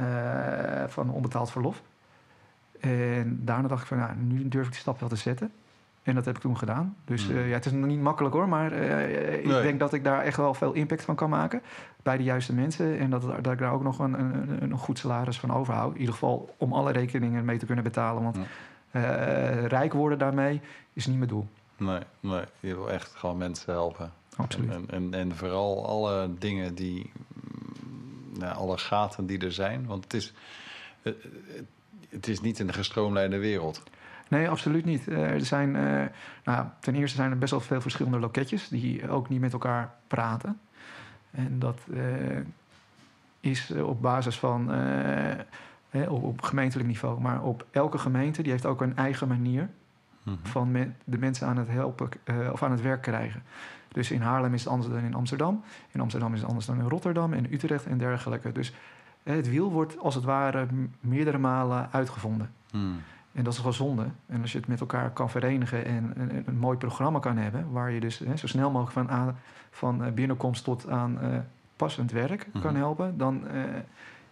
uh, 0.00 0.84
van 0.86 1.10
onbetaald 1.10 1.50
verlof. 1.50 1.82
En 2.80 3.40
daarna 3.44 3.68
dacht 3.68 3.82
ik 3.82 3.88
van 3.88 3.98
ja, 3.98 4.14
nu 4.18 4.48
durf 4.48 4.66
ik 4.66 4.72
die 4.72 4.80
stap 4.80 5.00
wel 5.00 5.08
te 5.08 5.16
zetten. 5.16 5.52
En 6.02 6.14
dat 6.14 6.24
heb 6.24 6.34
ik 6.34 6.40
toen 6.40 6.58
gedaan. 6.58 6.96
Dus 7.04 7.26
Hmm. 7.26 7.38
ja, 7.38 7.54
het 7.54 7.66
is 7.66 7.72
nog 7.72 7.86
niet 7.86 8.00
makkelijk 8.00 8.34
hoor, 8.34 8.48
maar 8.48 8.72
ik 8.72 9.46
nee. 9.46 9.62
denk 9.62 9.78
dat 9.78 9.92
ik 9.92 10.04
daar 10.04 10.22
echt 10.22 10.36
wel 10.36 10.54
veel 10.54 10.72
impact 10.72 11.04
van 11.04 11.14
kan 11.14 11.30
maken 11.30 11.62
bij 12.02 12.16
de 12.16 12.22
juiste 12.22 12.54
mensen. 12.54 12.98
En 12.98 13.10
dat, 13.10 13.22
dat 13.22 13.52
ik 13.52 13.58
daar 13.58 13.72
ook 13.72 13.82
nog 13.82 13.98
een, 13.98 14.20
een, 14.20 14.62
een 14.62 14.78
goed 14.78 14.98
salaris 14.98 15.38
van 15.40 15.52
overhoud. 15.52 15.92
In 15.92 15.98
ieder 15.98 16.14
geval 16.14 16.54
om 16.56 16.72
alle 16.72 16.92
rekeningen 16.92 17.44
mee 17.44 17.58
te 17.58 17.66
kunnen 17.66 17.84
betalen. 17.84 18.22
Want 18.22 18.36
ja. 18.92 19.00
uh, 19.00 19.64
rijk 19.64 19.92
worden 19.92 20.18
daarmee 20.18 20.60
is 20.92 21.06
niet 21.06 21.16
mijn 21.16 21.28
doel. 21.30 21.48
Nee, 21.80 22.00
nee, 22.20 22.44
je 22.60 22.74
wil 22.74 22.90
echt 22.90 23.14
gewoon 23.14 23.38
mensen 23.38 23.72
helpen. 23.72 24.12
Absoluut. 24.36 24.70
En, 24.70 24.84
en, 24.90 25.14
en 25.14 25.36
vooral 25.36 25.86
alle 25.86 26.30
dingen 26.38 26.74
die, 26.74 27.12
nou, 28.38 28.56
alle 28.56 28.78
gaten 28.78 29.26
die 29.26 29.38
er 29.38 29.52
zijn. 29.52 29.86
Want 29.86 30.04
het 30.04 30.14
is, 30.14 30.32
het 32.08 32.28
is 32.28 32.40
niet 32.40 32.58
een 32.58 32.72
gestroomlijnde 32.72 33.38
wereld. 33.38 33.82
Nee, 34.28 34.48
absoluut 34.48 34.84
niet. 34.84 35.06
Er 35.06 35.44
zijn, 35.44 35.74
uh, 35.74 36.04
nou, 36.44 36.66
ten 36.80 36.94
eerste 36.94 37.16
zijn 37.16 37.30
er 37.30 37.38
best 37.38 37.50
wel 37.50 37.60
veel 37.60 37.80
verschillende 37.80 38.18
loketjes 38.18 38.68
die 38.68 39.08
ook 39.08 39.28
niet 39.28 39.40
met 39.40 39.52
elkaar 39.52 39.94
praten. 40.06 40.60
En 41.30 41.58
dat 41.58 41.80
uh, 41.88 42.38
is 43.40 43.70
op 43.70 44.02
basis 44.02 44.38
van 44.38 44.74
uh, 44.74 46.08
op, 46.08 46.22
op, 46.22 46.42
gemeentelijk 46.42 46.88
niveau, 46.88 47.20
maar 47.20 47.42
op 47.42 47.66
elke 47.70 47.98
gemeente 47.98 48.42
die 48.42 48.52
heeft 48.52 48.66
ook 48.66 48.80
een 48.80 48.96
eigen 48.96 49.28
manier 49.28 49.70
Mhm. 50.22 50.36
van 50.42 50.70
me, 50.70 50.88
de 51.04 51.18
mensen 51.18 51.46
aan 51.46 51.56
het 51.56 51.68
helpen 51.68 52.08
of 52.52 52.62
aan 52.62 52.70
het 52.70 52.82
werk 52.82 53.02
krijgen. 53.02 53.42
Dus 53.92 54.10
in 54.10 54.20
Haarlem 54.20 54.54
is 54.54 54.64
het 54.64 54.72
anders 54.72 54.92
dan 54.92 55.02
in 55.02 55.14
Amsterdam. 55.14 55.62
In 55.90 56.00
Amsterdam 56.00 56.32
is 56.32 56.38
het 56.40 56.48
anders 56.48 56.66
dan 56.66 56.78
in 56.78 56.88
Rotterdam 56.88 57.32
en 57.32 57.52
Utrecht 57.52 57.86
en 57.86 57.98
dergelijke. 57.98 58.52
Dus 58.52 58.72
het 59.22 59.48
wiel 59.48 59.70
wordt 59.70 59.98
als 59.98 60.14
het 60.14 60.24
ware 60.24 60.66
meerdere 61.00 61.38
malen 61.38 61.88
uitgevonden. 61.92 62.50
Hmm. 62.70 63.00
En 63.32 63.44
dat 63.44 63.52
is 63.52 63.62
wel 63.62 63.72
zonde. 63.72 64.06
En 64.26 64.40
als 64.40 64.52
je 64.52 64.58
het 64.58 64.66
met 64.66 64.80
elkaar 64.80 65.10
kan 65.10 65.30
verenigen 65.30 65.84
en 65.84 66.12
een, 66.16 66.42
een 66.46 66.58
mooi 66.58 66.78
programma 66.78 67.18
kan 67.18 67.36
hebben, 67.36 67.70
waar 67.70 67.90
je 67.90 68.00
dus 68.00 68.18
hè, 68.18 68.36
zo 68.36 68.46
snel 68.46 68.70
mogelijk 68.70 68.92
van, 68.92 69.10
aan, 69.10 69.38
van 69.70 70.14
binnenkomst 70.14 70.64
tot 70.64 70.88
aan 70.88 71.18
uh, 71.22 71.38
passend 71.76 72.10
werk 72.12 72.46
Mhm. 72.52 72.62
kan 72.62 72.74
helpen, 72.76 73.18
dan 73.18 73.42
uh, 73.54 73.62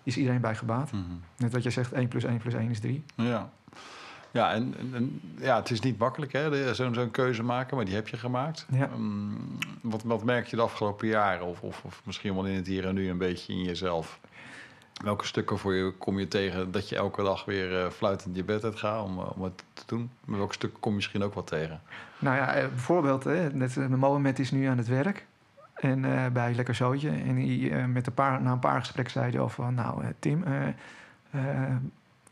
is 0.03 0.17
iedereen 0.17 0.41
bij 0.41 0.55
gebaat. 0.55 0.93
Mhm. 0.93 1.03
Net 1.37 1.53
wat 1.53 1.63
je 1.63 1.71
zegt, 1.71 1.93
1 1.93 2.09
plus 2.09 2.25
1 2.25 2.39
plus 2.39 2.55
1 2.55 2.71
is 2.71 2.81
3. 2.81 3.05
Ja. 3.15 3.51
Ja, 4.39 4.53
en, 4.53 4.75
en, 4.95 5.21
ja, 5.39 5.57
het 5.57 5.71
is 5.71 5.81
niet 5.81 5.99
makkelijk, 5.99 6.33
hè, 6.33 6.75
zo'n 6.75 6.95
zo'n 6.95 7.11
keuze 7.11 7.43
maken, 7.43 7.77
maar 7.77 7.85
die 7.85 7.95
heb 7.95 8.09
je 8.09 8.17
gemaakt. 8.17 8.67
Ja. 8.71 8.91
Um, 8.95 9.59
wat, 9.81 10.03
wat 10.03 10.25
merk 10.25 10.47
je 10.47 10.57
de 10.57 10.63
afgelopen 10.63 11.09
jaren, 11.09 11.47
of, 11.47 11.61
of, 11.61 11.83
of 11.85 12.03
misschien 12.05 12.35
wel 12.35 12.47
in 12.47 12.55
het 12.55 12.67
hier 12.67 12.87
en 12.87 12.95
nu 12.95 13.09
een 13.09 13.19
beetje 13.19 13.53
in 13.53 13.63
jezelf? 13.63 14.21
Welke 15.05 15.27
stukken 15.27 15.59
voor 15.59 15.75
je 15.75 15.91
kom 15.91 16.19
je 16.19 16.29
tegen 16.29 16.71
dat 16.71 16.89
je 16.89 16.97
elke 16.97 17.23
dag 17.23 17.45
weer 17.45 17.85
uh, 17.85 17.91
fluitend 17.91 18.37
je 18.37 18.45
bed 18.45 18.65
uit 18.65 18.79
gaat 18.79 19.05
om, 19.05 19.19
om 19.19 19.43
het 19.43 19.65
te 19.73 19.83
doen? 19.87 20.11
Maar 20.25 20.39
welke 20.39 20.55
stukken 20.55 20.81
kom 20.81 20.91
je 20.91 20.97
misschien 20.97 21.23
ook 21.23 21.35
wel 21.35 21.45
tegen? 21.45 21.81
Nou 22.19 22.37
ja, 22.37 22.53
bijvoorbeeld, 22.53 23.25
hè, 23.25 23.53
net, 23.53 23.77
mijn 23.77 23.99
moment 23.99 24.39
is 24.39 24.51
nu 24.51 24.65
aan 24.65 24.79
het 24.79 24.89
werk. 24.89 25.27
En 25.75 26.05
uh, 26.05 26.27
bij 26.27 26.55
Lekker 26.55 26.75
Zootje. 26.75 27.11
En 27.11 27.35
die, 27.35 27.75
met 27.75 28.07
een 28.07 28.15
paar, 28.15 28.43
na 28.43 28.53
een 28.53 28.59
paar 28.59 28.81
gesprekken 28.81 29.13
zei 29.13 29.37
hij 29.37 29.49
van... 29.49 29.75
Nou, 29.75 30.03
Tim, 30.19 30.45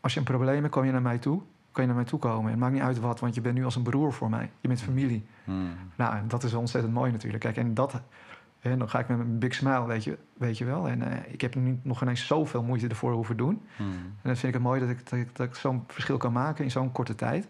als 0.01 0.13
je 0.13 0.19
een 0.19 0.25
probleem 0.25 0.61
hebt, 0.61 0.73
kom 0.73 0.85
je 0.85 0.91
naar 0.91 1.01
mij 1.01 1.17
toe 1.17 1.41
kan 1.77 1.85
je 1.85 1.91
naar 1.93 2.01
mij 2.01 2.09
toe 2.09 2.19
komen. 2.19 2.51
Het 2.51 2.59
maakt 2.59 2.73
niet 2.73 2.81
uit 2.81 2.99
wat, 2.99 3.19
want 3.19 3.35
je 3.35 3.41
bent 3.41 3.55
nu 3.55 3.63
als 3.63 3.75
een 3.75 3.83
broer 3.83 4.13
voor 4.13 4.29
mij. 4.29 4.51
Je 4.61 4.67
bent 4.67 4.81
familie. 4.81 5.25
Hmm. 5.43 5.69
Nou, 5.95 6.15
en 6.15 6.27
dat 6.27 6.43
is 6.43 6.53
ontzettend 6.53 6.93
mooi 6.93 7.11
natuurlijk. 7.11 7.43
Kijk, 7.43 7.57
en 7.57 7.73
dat... 7.73 8.01
En 8.59 8.79
dan 8.79 8.89
ga 8.89 8.99
ik 8.99 9.07
met 9.07 9.19
een 9.19 9.39
big 9.39 9.53
smile, 9.53 9.85
weet 9.85 10.03
je, 10.03 10.17
weet 10.33 10.57
je 10.57 10.65
wel. 10.65 10.87
En 10.87 11.01
uh, 11.01 11.07
ik 11.27 11.41
heb 11.41 11.55
nu 11.55 11.79
nog 11.81 12.01
ineens 12.01 12.25
zoveel 12.25 12.63
moeite 12.63 12.87
ervoor 12.87 13.13
hoeven 13.13 13.37
doen. 13.37 13.61
Hmm. 13.75 13.91
En 13.91 14.23
dan 14.23 14.35
vind 14.35 14.43
ik 14.43 14.53
het 14.53 14.61
mooi 14.61 14.79
dat 14.79 14.89
ik, 14.89 15.09
dat 15.09 15.19
ik, 15.19 15.35
dat 15.35 15.47
ik 15.47 15.55
zo'n 15.55 15.83
verschil 15.87 16.17
kan 16.17 16.31
maken 16.31 16.63
in 16.63 16.71
zo'n 16.71 16.91
korte 16.91 17.15
tijd. 17.15 17.47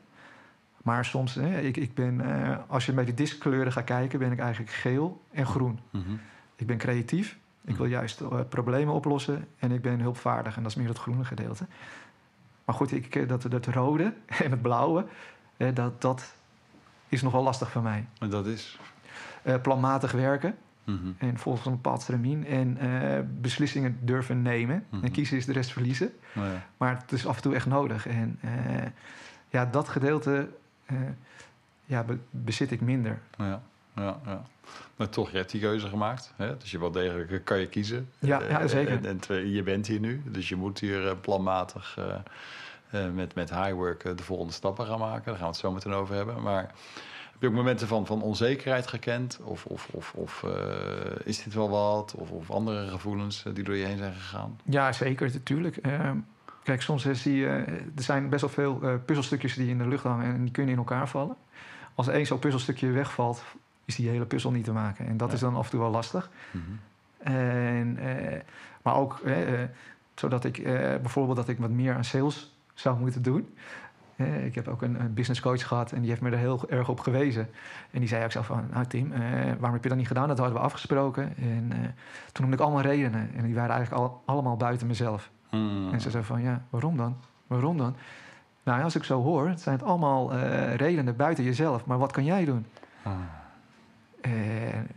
Maar 0.84 1.06
soms, 1.06 1.36
hè, 1.36 1.60
ik, 1.60 1.78
ik 1.78 1.94
ben, 1.94 2.20
uh, 2.20 2.58
als 2.68 2.86
je 2.86 2.94
bij 2.94 3.06
de 3.06 3.14
diskkleuren 3.14 3.72
gaat 3.72 3.84
kijken, 3.84 4.20
ben 4.20 4.32
ik 4.32 4.40
eigenlijk 4.40 4.72
geel 4.72 5.22
en 5.32 5.46
groen. 5.46 5.80
Mm 5.92 6.04
-hmm. 6.04 6.20
Ik 6.56 6.68
ben 6.68 6.78
creatief. 6.78 7.38
Ik 7.66 7.76
wil 7.76 7.86
juist 7.86 8.22
uh, 8.22 8.40
problemen 8.50 8.94
oplossen. 8.94 9.48
En 9.60 9.72
ik 9.72 9.82
ben 9.82 10.00
hulpvaardig. 10.00 10.56
En 10.56 10.62
dat 10.62 10.72
is 10.72 10.78
meer 10.78 10.88
het 10.88 10.98
groene 10.98 11.26
gedeelte. 11.26 11.66
Maar 12.68 12.76
goed, 12.76 12.92
ik, 12.92 13.28
dat, 13.28 13.52
dat 13.52 13.66
rode 13.66 14.14
en 14.44 14.52
het 14.52 14.62
blauwe, 14.62 15.06
dat, 15.74 16.02
dat 16.02 16.34
is 17.10 17.22
nogal 17.22 17.44
lastig 17.44 17.72
voor 17.72 17.82
mij. 17.82 18.06
En 18.20 18.30
dat 18.30 18.46
is? 18.46 18.80
Uh, 19.44 19.56
planmatig 19.62 20.12
werken. 20.12 20.56
Mm 20.84 21.00
-hmm. 21.02 21.16
En 21.18 21.38
volgens 21.38 21.66
een 21.66 21.72
bepaald 21.72 22.02
stramien. 22.02 22.46
En 22.46 22.78
uh, 22.82 23.20
beslissingen 23.42 23.98
durven 24.02 24.42
nemen. 24.42 24.76
Mhm. 24.76 24.86
Mm 24.90 24.90
-hmm. 24.90 25.04
En 25.04 25.12
kiezen 25.12 25.38
is 25.38 25.46
de 25.46 25.54
rest 25.54 25.72
verliezen. 25.72 26.08
Oh 26.36 26.44
ja. 26.44 26.66
Maar 26.78 26.98
het 27.02 27.12
is 27.12 27.28
af 27.28 27.36
en 27.36 27.42
toe 27.42 27.56
echt 27.56 27.66
nodig. 27.66 28.08
En 28.08 28.40
uh, 28.46 28.52
ja, 29.50 29.66
dat 29.66 29.90
gedeelte 29.90 30.50
ja, 31.86 32.04
be 32.04 32.18
bezit 32.30 32.72
ik 32.72 32.82
minder. 32.82 33.20
Ja, 33.38 33.62
ja, 33.98 34.20
ja. 34.26 34.42
Maar 34.96 35.10
toch, 35.10 35.32
je 35.32 35.38
hebt 35.38 35.52
die 35.52 35.62
keuze 35.62 35.88
gemaakt. 35.88 36.34
Hè? 36.36 36.58
Dus 36.58 36.72
je 36.72 36.80
wel 36.80 36.92
degelijk 36.92 37.46
kan 37.46 37.60
je 37.60 37.68
kiezen. 37.68 38.10
Ja, 38.20 38.42
ja 38.50 38.68
zeker. 38.68 39.06
En, 39.06 39.52
je 39.52 39.64
bent 39.64 39.88
hier 39.88 40.00
nu. 40.00 40.22
Dus 40.26 40.50
je 40.50 40.56
moet 40.56 40.80
hier 40.80 41.16
planmatig 41.16 41.98
uh, 42.00 43.06
met, 43.14 43.36
met 43.36 43.50
highwork 43.50 44.18
de 44.18 44.24
volgende 44.24 44.54
stappen 44.54 44.86
gaan 44.86 45.00
maken. 45.00 45.26
Daar 45.26 45.36
gaan 45.36 45.44
we 45.44 45.52
het 45.52 45.58
zo 45.58 45.72
meteen 45.72 45.94
over 45.94 46.16
hebben. 46.16 46.42
Maar 46.42 46.62
heb 47.32 47.42
je 47.42 47.48
ook 47.48 47.54
momenten 47.54 47.88
van, 47.88 48.06
van 48.06 48.22
onzekerheid 48.22 48.88
gekend? 48.88 49.40
Of, 49.44 49.66
of, 49.66 49.88
of, 49.92 50.14
of 50.14 50.44
uh, 50.46 50.52
is 51.24 51.44
dit 51.44 51.54
wel 51.54 51.70
wat? 51.70 52.16
Of, 52.16 52.32
of 52.32 52.52
andere 52.52 52.88
gevoelens 52.88 53.44
die 53.54 53.64
door 53.64 53.76
je 53.76 53.86
heen 53.86 53.98
zijn 53.98 54.14
gegaan? 54.14 54.60
Ja, 54.64 54.92
zeker, 54.92 55.32
natuurlijk. 55.34 55.86
Uh, 55.86 56.12
kijk, 56.64 56.82
soms 56.82 57.06
zie 57.12 57.36
je... 57.36 57.48
Er 57.96 58.04
zijn 58.04 58.30
best 58.30 58.42
wel 58.42 58.50
veel 58.50 59.00
puzzelstukjes 59.06 59.54
die 59.54 59.70
in 59.70 59.78
de 59.78 59.88
lucht 59.88 60.04
hangen... 60.04 60.34
en 60.34 60.44
die 60.44 60.52
kunnen 60.52 60.72
in 60.72 60.80
elkaar 60.80 61.08
vallen. 61.08 61.36
Als 61.96 62.08
één 62.08 62.26
zo'n 62.26 62.40
puzzelstukje 62.40 62.92
wegvalt... 62.92 63.44
is 63.88 63.96
die 63.96 64.10
hele 64.10 64.26
puzzel 64.26 64.52
niet 64.52 64.64
te 64.64 64.72
maken. 64.72 65.08
En 65.08 65.18
dat 65.18 65.28
Ja. 65.28 65.34
is 65.34 65.40
dan 65.40 65.56
af 65.56 65.66
en 65.66 65.72
toe 65.72 65.80
wel 65.80 65.90
lastig. 65.90 66.30
Mm 66.52 66.64
-hmm. 66.66 66.80
En, 67.34 67.98
uh, 68.00 68.40
maar 68.82 68.96
ook 68.96 69.20
uh, 69.26 69.36
zodat 70.16 70.44
ik 70.44 70.64
bijvoorbeeld 71.02 71.38
dat 71.38 71.48
ik 71.48 71.58
wat 71.58 71.70
meer 71.70 71.96
aan 71.96 72.04
sales 72.04 72.56
zou 72.74 73.00
moeten 73.00 73.22
doen. 73.22 73.56
ik 74.44 74.56
heb 74.56 74.68
ook 74.68 74.82
een, 74.82 75.00
een, 75.00 75.14
business 75.14 75.42
coach 75.42 75.68
gehad 75.68 75.92
en 75.92 76.02
die 76.02 76.10
heeft 76.10 76.22
me 76.22 76.30
er 76.30 76.38
heel 76.38 76.70
erg 76.70 76.90
op 76.90 77.00
gewezen. 77.00 77.50
En 77.92 78.00
die 78.00 78.08
zei 78.08 78.24
ook 78.24 78.32
zo 78.32 78.42
van, 78.42 78.68
nou 78.72 78.86
Tim, 78.86 79.10
waarom 79.48 79.74
heb 79.74 79.84
je 79.84 79.90
dat 79.90 79.98
niet 79.98 80.08
gedaan? 80.08 80.28
Dat 80.28 80.38
hadden 80.38 80.56
we 80.56 80.64
afgesproken. 80.64 81.38
En 81.38 81.70
toen 82.32 82.42
noemde 82.42 82.56
ik 82.56 82.64
allemaal 82.64 82.82
redenen. 82.82 83.30
En 83.36 83.46
die 83.46 83.56
waren 83.56 83.76
eigenlijk 83.76 84.04
al, 84.04 84.22
allemaal 84.26 84.58
buiten 84.58 84.88
mezelf. 84.88 85.30
Mm. 85.52 85.94
En 85.94 86.02
ze 86.02 86.10
zei 86.10 86.24
van, 86.24 86.42
ja, 86.42 86.62
waarom 86.70 86.98
dan? 86.98 87.18
Waarom 87.48 87.78
dan? 87.78 87.96
Nou, 88.64 88.84
als 88.84 88.96
ik 88.96 89.04
zo 89.04 89.22
hoor, 89.22 89.54
zijn 89.56 89.76
het 89.76 89.86
allemaal 89.86 90.36
redenen 90.76 91.16
buiten 91.16 91.44
jezelf. 91.44 91.86
Maar 91.86 91.98
wat 91.98 92.12
kan 92.12 92.24
jij 92.24 92.46
doen? 92.46 92.66
Ah. 93.04 93.14
En, 94.28 94.88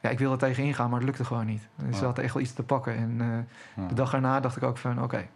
ja, 0.00 0.10
ik 0.10 0.18
wilde 0.18 0.36
tegen 0.36 0.64
ingaan, 0.64 0.88
maar 0.90 0.98
het 0.98 1.08
lukte 1.08 1.24
gewoon 1.24 1.46
niet. 1.46 1.68
Dus 1.88 1.98
ze 1.98 2.04
had 2.04 2.18
echt 2.18 2.34
wel 2.34 2.42
iets 2.42 2.52
te 2.52 2.62
pakken. 2.62 2.96
En 2.96 3.10
uh, 3.20 3.26
ja. 3.76 3.88
de 3.88 3.94
dag 3.94 4.14
erna 4.14 4.40
dacht 4.40 4.56
ik 4.56 4.62
ook 4.62 4.78
van, 4.78 4.92
oké, 4.92 5.02
okay, 5.02 5.28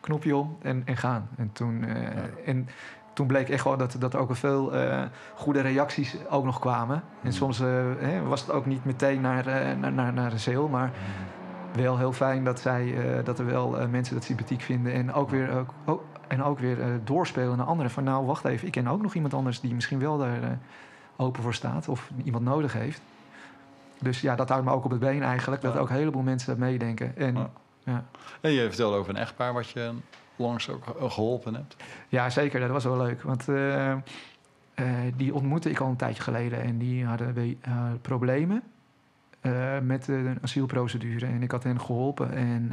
knopje 0.00 0.36
om 0.36 0.56
en, 0.62 0.82
en 0.84 0.96
gaan. 0.96 1.28
En 1.36 1.52
toen, 1.52 1.82
uh, 1.88 2.02
Ja. 2.02 2.10
en 2.44 2.68
toen 3.12 3.26
bleek 3.26 3.48
echt 3.48 3.64
wel 3.64 3.76
dat, 3.76 3.96
dat 3.98 4.14
er 4.14 4.20
ook 4.20 4.26
wel 4.26 4.36
veel 4.36 4.74
uh, 4.76 5.02
goede 5.34 5.60
reacties 5.60 6.16
ook 6.30 6.44
nog 6.44 6.58
kwamen. 6.58 6.96
En 6.96 7.02
Mm. 7.22 7.32
soms 7.32 7.58
hè, 7.58 8.22
was 8.22 8.40
het 8.40 8.50
ook 8.50 8.66
niet 8.66 8.84
meteen 8.84 9.20
naar, 9.20 9.44
naar, 9.78 9.92
naar, 9.92 10.12
naar 10.12 10.32
een 10.32 10.40
sale, 10.40 10.68
maar 10.68 10.90
wel 11.72 11.98
heel 11.98 12.12
fijn 12.12 12.44
dat, 12.44 12.60
zij, 12.60 12.94
dat 13.24 13.38
er 13.38 13.46
wel 13.46 13.88
mensen 13.88 14.14
dat 14.14 14.24
sympathiek 14.24 14.60
vinden. 14.60 14.92
En 14.92 15.12
ook 15.12 15.30
weer, 15.30 15.56
ook, 15.56 15.68
ook, 15.84 16.02
en 16.28 16.42
ook 16.42 16.58
weer 16.58 16.78
doorspelen 17.04 17.56
naar 17.56 17.66
anderen. 17.66 17.90
Van 17.90 18.04
nou, 18.04 18.26
wacht 18.26 18.44
even, 18.44 18.66
ik 18.66 18.72
ken 18.72 18.88
ook 18.88 19.02
nog 19.02 19.14
iemand 19.14 19.34
anders 19.34 19.60
die 19.60 19.74
misschien 19.74 19.98
wel 19.98 20.18
daar 20.18 20.58
open 21.16 21.42
voor 21.42 21.54
staat. 21.54 21.88
Of 21.88 22.10
iemand 22.24 22.44
nodig 22.44 22.72
heeft. 22.72 23.00
Dus 24.00 24.20
ja, 24.20 24.34
dat 24.34 24.48
houdt 24.48 24.64
me 24.64 24.70
ook 24.72 24.84
op 24.84 24.90
het 24.90 25.00
been 25.00 25.22
eigenlijk. 25.22 25.62
Dat 25.62 25.76
ook 25.76 25.88
een 25.88 25.96
heleboel 25.96 26.22
mensen 26.22 26.48
dat 26.48 26.58
meedenken. 26.58 27.16
En 27.16 27.34
Ja. 27.34 27.50
ja. 27.84 28.04
En 28.40 28.50
je 28.50 28.66
vertelde 28.66 28.96
over 28.96 29.10
een 29.10 29.20
echtpaar 29.20 29.52
wat 29.52 29.68
je 29.68 29.92
langs 30.36 30.70
ook 30.70 30.84
geholpen 30.98 31.54
hebt. 31.54 31.76
Ja, 32.08 32.30
zeker. 32.30 32.60
Dat 32.60 32.70
was 32.70 32.84
wel 32.84 32.96
leuk. 32.96 33.22
Want 33.22 33.48
uh, 33.48 33.88
uh, 33.88 33.96
die 35.16 35.34
ontmoette 35.34 35.70
ik 35.70 35.80
al 35.80 35.88
een 35.88 35.96
tijdje 35.96 36.22
geleden. 36.22 36.62
En 36.62 36.78
die 36.78 37.04
hadden 37.04 37.38
uh, 37.38 37.56
problemen 38.02 38.62
met 39.82 40.04
de 40.04 40.34
asielprocedure. 40.42 41.26
En 41.26 41.42
ik 41.42 41.50
had 41.50 41.62
hen 41.62 41.80
geholpen. 41.80 42.32
En 42.32 42.72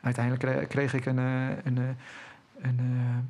uiteindelijk 0.00 0.44
kreeg, 0.44 0.66
kreeg, 0.66 0.94
ik 0.94 1.06
een, 1.06 1.16
een, 1.16 1.64
een, 1.64 1.96
een 2.60 3.28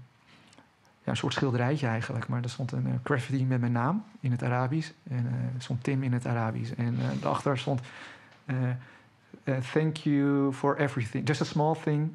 ja, 1.08 1.14
een 1.14 1.20
soort 1.20 1.32
schilderijtje 1.32 1.86
eigenlijk. 1.86 2.28
Maar 2.28 2.42
er 2.42 2.50
stond 2.50 2.72
een 2.72 2.86
uh, 2.86 2.94
graffiti 3.02 3.44
met 3.44 3.60
mijn 3.60 3.72
naam 3.72 4.04
in 4.20 4.30
het 4.30 4.42
Arabisch. 4.42 4.90
En 5.10 5.24
uh, 5.24 5.32
er 5.54 5.62
stond 5.62 5.84
Tim 5.84 6.02
in 6.02 6.12
het 6.12 6.26
Arabisch. 6.26 6.72
En 6.72 6.94
uh, 6.94 7.04
daarachter 7.20 7.58
stond... 7.58 7.80
thank 9.72 9.96
you 9.96 10.52
for 10.52 10.76
everything. 10.76 11.26
Just 11.26 11.40
a 11.40 11.44
small 11.44 11.74
thing 11.74 12.10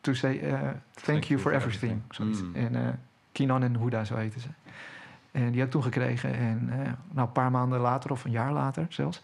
to 0.00 0.14
say 0.14 0.38
thank, 0.38 0.76
thank, 0.94 1.24
you 1.24 1.40
for 1.40 1.52
everything. 1.52 2.02
everything. 2.10 2.56
Mm. 2.56 2.76
En 2.76 3.00
Kinan 3.32 3.62
en 3.62 3.76
Huda, 3.76 4.04
zo 4.04 4.16
heten 4.16 4.40
ze. 4.40 4.48
En 5.30 5.50
die 5.50 5.58
heb 5.58 5.66
ik 5.66 5.70
toen 5.70 5.82
gekregen. 5.82 6.34
En 6.34 6.64
nou, 7.10 7.26
een 7.26 7.32
paar 7.32 7.50
maanden 7.50 7.80
later, 7.80 8.10
of 8.10 8.24
een 8.24 8.30
jaar 8.30 8.52
later 8.52 8.86
zelfs... 8.88 9.20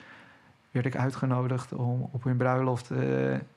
werd 0.71 0.87
ik 0.87 0.97
uitgenodigd 0.97 1.73
om 1.73 2.09
op 2.13 2.25
hun 2.25 2.37
bruiloft 2.37 2.91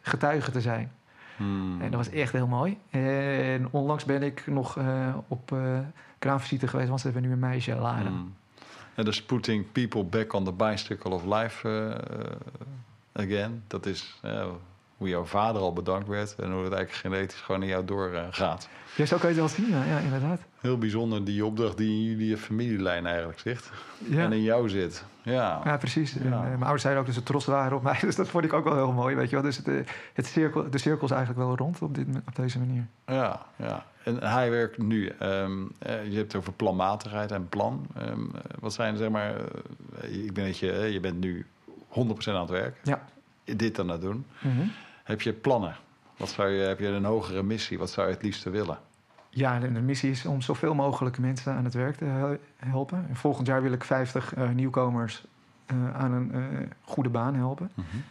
getuige 0.01 0.51
te 0.51 0.61
zijn. 0.61 0.91
Hmm. 1.39 1.81
En 1.81 1.91
dat 1.91 2.05
was 2.05 2.09
echt 2.09 2.31
heel 2.31 2.47
mooi. 2.47 2.77
En 2.89 3.67
onlangs 3.71 4.05
ben 4.05 4.23
ik 4.23 4.47
nog 4.47 4.77
uh, 4.77 5.15
op 5.27 5.51
uh, 5.51 5.79
kraamvisite 6.19 6.67
geweest, 6.67 6.87
want 6.89 6.99
ze 6.99 7.07
hebben 7.07 7.25
nu 7.25 7.31
een 7.31 7.39
meisje, 7.39 7.75
Lara. 7.75 8.07
Hmm. 8.07 8.33
En 8.95 9.05
dus 9.05 9.23
putting 9.23 9.71
people 9.71 10.03
back 10.03 10.33
on 10.33 10.43
the 10.43 10.51
bicycle 10.51 11.11
of 11.11 11.25
life 11.25 11.67
uh, 11.67 13.23
again. 13.23 13.63
Dat 13.67 13.85
is 13.85 14.19
hoe 14.99 15.09
jouw 15.09 15.25
vader 15.25 15.61
al 15.61 15.73
bedankt 15.73 16.07
werd 16.07 16.35
en 16.35 16.51
hoe 16.51 16.63
het 16.63 16.73
eigenlijk 16.73 16.91
genetisch 16.91 17.41
gewoon 17.41 17.61
in 17.61 17.67
jou 17.67 17.85
doorgaat. 17.85 18.69
ja, 18.95 19.05
zo 19.05 19.17
kan 19.17 19.33
je 19.33 19.41
het 19.41 19.55
wel 19.55 19.65
zien, 19.65 19.69
ja, 19.69 19.83
ja, 19.83 19.97
inderdaad. 19.99 20.41
Heel 20.61 20.77
bijzonder, 20.77 21.25
die 21.25 21.45
opdracht 21.45 21.77
die 21.77 21.89
in 21.89 22.03
jullie 22.03 22.37
familielijn 22.37 23.05
eigenlijk 23.05 23.39
zit. 23.39 23.71
Ja. 23.97 24.23
En 24.23 24.31
in 24.31 24.41
jou 24.41 24.69
zit. 24.69 25.05
Ja, 25.21 25.61
ja 25.63 25.77
precies. 25.77 26.13
Ja. 26.13 26.19
En, 26.19 26.31
uh, 26.31 26.39
mijn 26.39 26.61
ouders 26.61 26.81
zeiden 26.81 27.01
ook 27.01 27.07
dat 27.09 27.17
ze 27.17 27.23
trots 27.23 27.45
waren 27.45 27.77
op 27.77 27.83
mij. 27.83 27.97
Dus 28.09 28.15
dat 28.15 28.27
vond 28.27 28.43
ik 28.43 28.53
ook 28.53 28.63
wel 28.63 28.75
heel 28.75 28.91
mooi. 28.91 29.15
Weet 29.15 29.29
je 29.29 29.35
wel. 29.35 29.45
Dus 29.45 29.57
het, 29.57 29.67
uh, 29.67 29.85
het 30.13 30.25
cirkel, 30.25 30.69
de 30.69 30.77
cirkel 30.77 31.05
is 31.05 31.11
eigenlijk 31.11 31.45
wel 31.47 31.55
rond 31.55 31.81
op, 31.81 31.95
dit, 31.95 32.07
op 32.27 32.35
deze 32.35 32.59
manier. 32.59 32.85
Ja, 33.05 33.45
ja. 33.55 33.85
En 34.03 34.17
hij 34.23 34.49
werkt 34.49 34.77
nu. 34.77 35.11
Um, 35.21 35.61
uh, 35.87 36.05
je 36.05 36.15
hebt 36.15 36.31
het 36.31 36.35
over 36.35 36.53
planmatigheid 36.53 37.31
en 37.31 37.49
plan. 37.49 37.87
Um, 38.01 38.31
wat 38.59 38.73
zijn 38.73 38.97
zeg 38.97 39.09
maar. 39.09 39.33
ik 40.01 40.33
ben 40.33 40.45
dat 40.45 40.57
je, 40.57 40.71
je 40.73 40.99
bent 40.99 41.19
nu 41.19 41.45
100% 41.89 41.91
aan 42.25 42.39
het 42.39 42.49
werk. 42.49 42.75
Ja. 42.83 43.01
Dit 43.43 43.79
aan 43.79 43.89
het 43.89 44.01
doen. 44.01 44.25
Mm 44.39 44.51
-hmm. 44.51 44.71
Heb 45.09 45.21
je 45.21 45.33
plannen? 45.33 45.75
Wat 46.17 46.29
zou 46.29 46.49
je, 46.49 46.61
heb 46.61 46.79
je 46.79 46.87
een 46.87 47.05
hogere 47.05 47.43
missie? 47.43 47.77
Wat 47.77 47.89
zou 47.89 48.07
je 48.07 48.13
het 48.13 48.23
liefste 48.23 48.49
willen? 48.49 48.79
Ja, 49.29 49.59
de, 49.59 49.71
de, 49.71 49.81
missie 49.81 50.09
is 50.09 50.25
om 50.25 50.41
zoveel 50.41 50.73
mogelijk 50.73 51.17
mensen 51.17 51.53
aan 51.53 51.63
het 51.63 51.73
werk 51.73 51.95
te 51.95 52.37
helpen. 52.57 53.05
En 53.09 53.15
volgend 53.15 53.47
jaar 53.47 53.61
wil 53.61 53.71
ik 53.71 53.83
50 53.83 54.35
uh, 54.37 54.49
nieuwkomers 54.49 55.25
uh, 55.71 55.95
aan 55.95 56.11
een 56.11 56.35
uh, 56.35 56.43
goede 56.81 57.09
baan 57.09 57.35
helpen. 57.35 57.71
Mm 57.73 57.85
-hmm. 57.91 58.03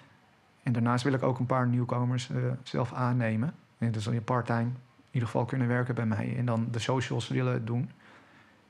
En 0.62 0.72
daarnaast 0.72 1.04
wil 1.04 1.12
ik 1.12 1.22
ook 1.22 1.38
een 1.38 1.46
paar 1.46 1.66
nieuwkomers 1.66 2.30
zelf 2.62 2.92
aannemen. 2.92 3.54
En 3.78 3.92
dus 3.92 4.04
je 4.04 4.20
part-time 4.20 4.68
in 4.68 5.10
ieder 5.10 5.28
geval 5.28 5.44
kunnen 5.44 5.68
werken 5.68 5.94
bij 5.94 6.06
mij. 6.06 6.34
En 6.36 6.46
dan 6.46 6.68
de 6.70 6.78
socials 6.78 7.28
willen 7.28 7.64
doen. 7.64 7.90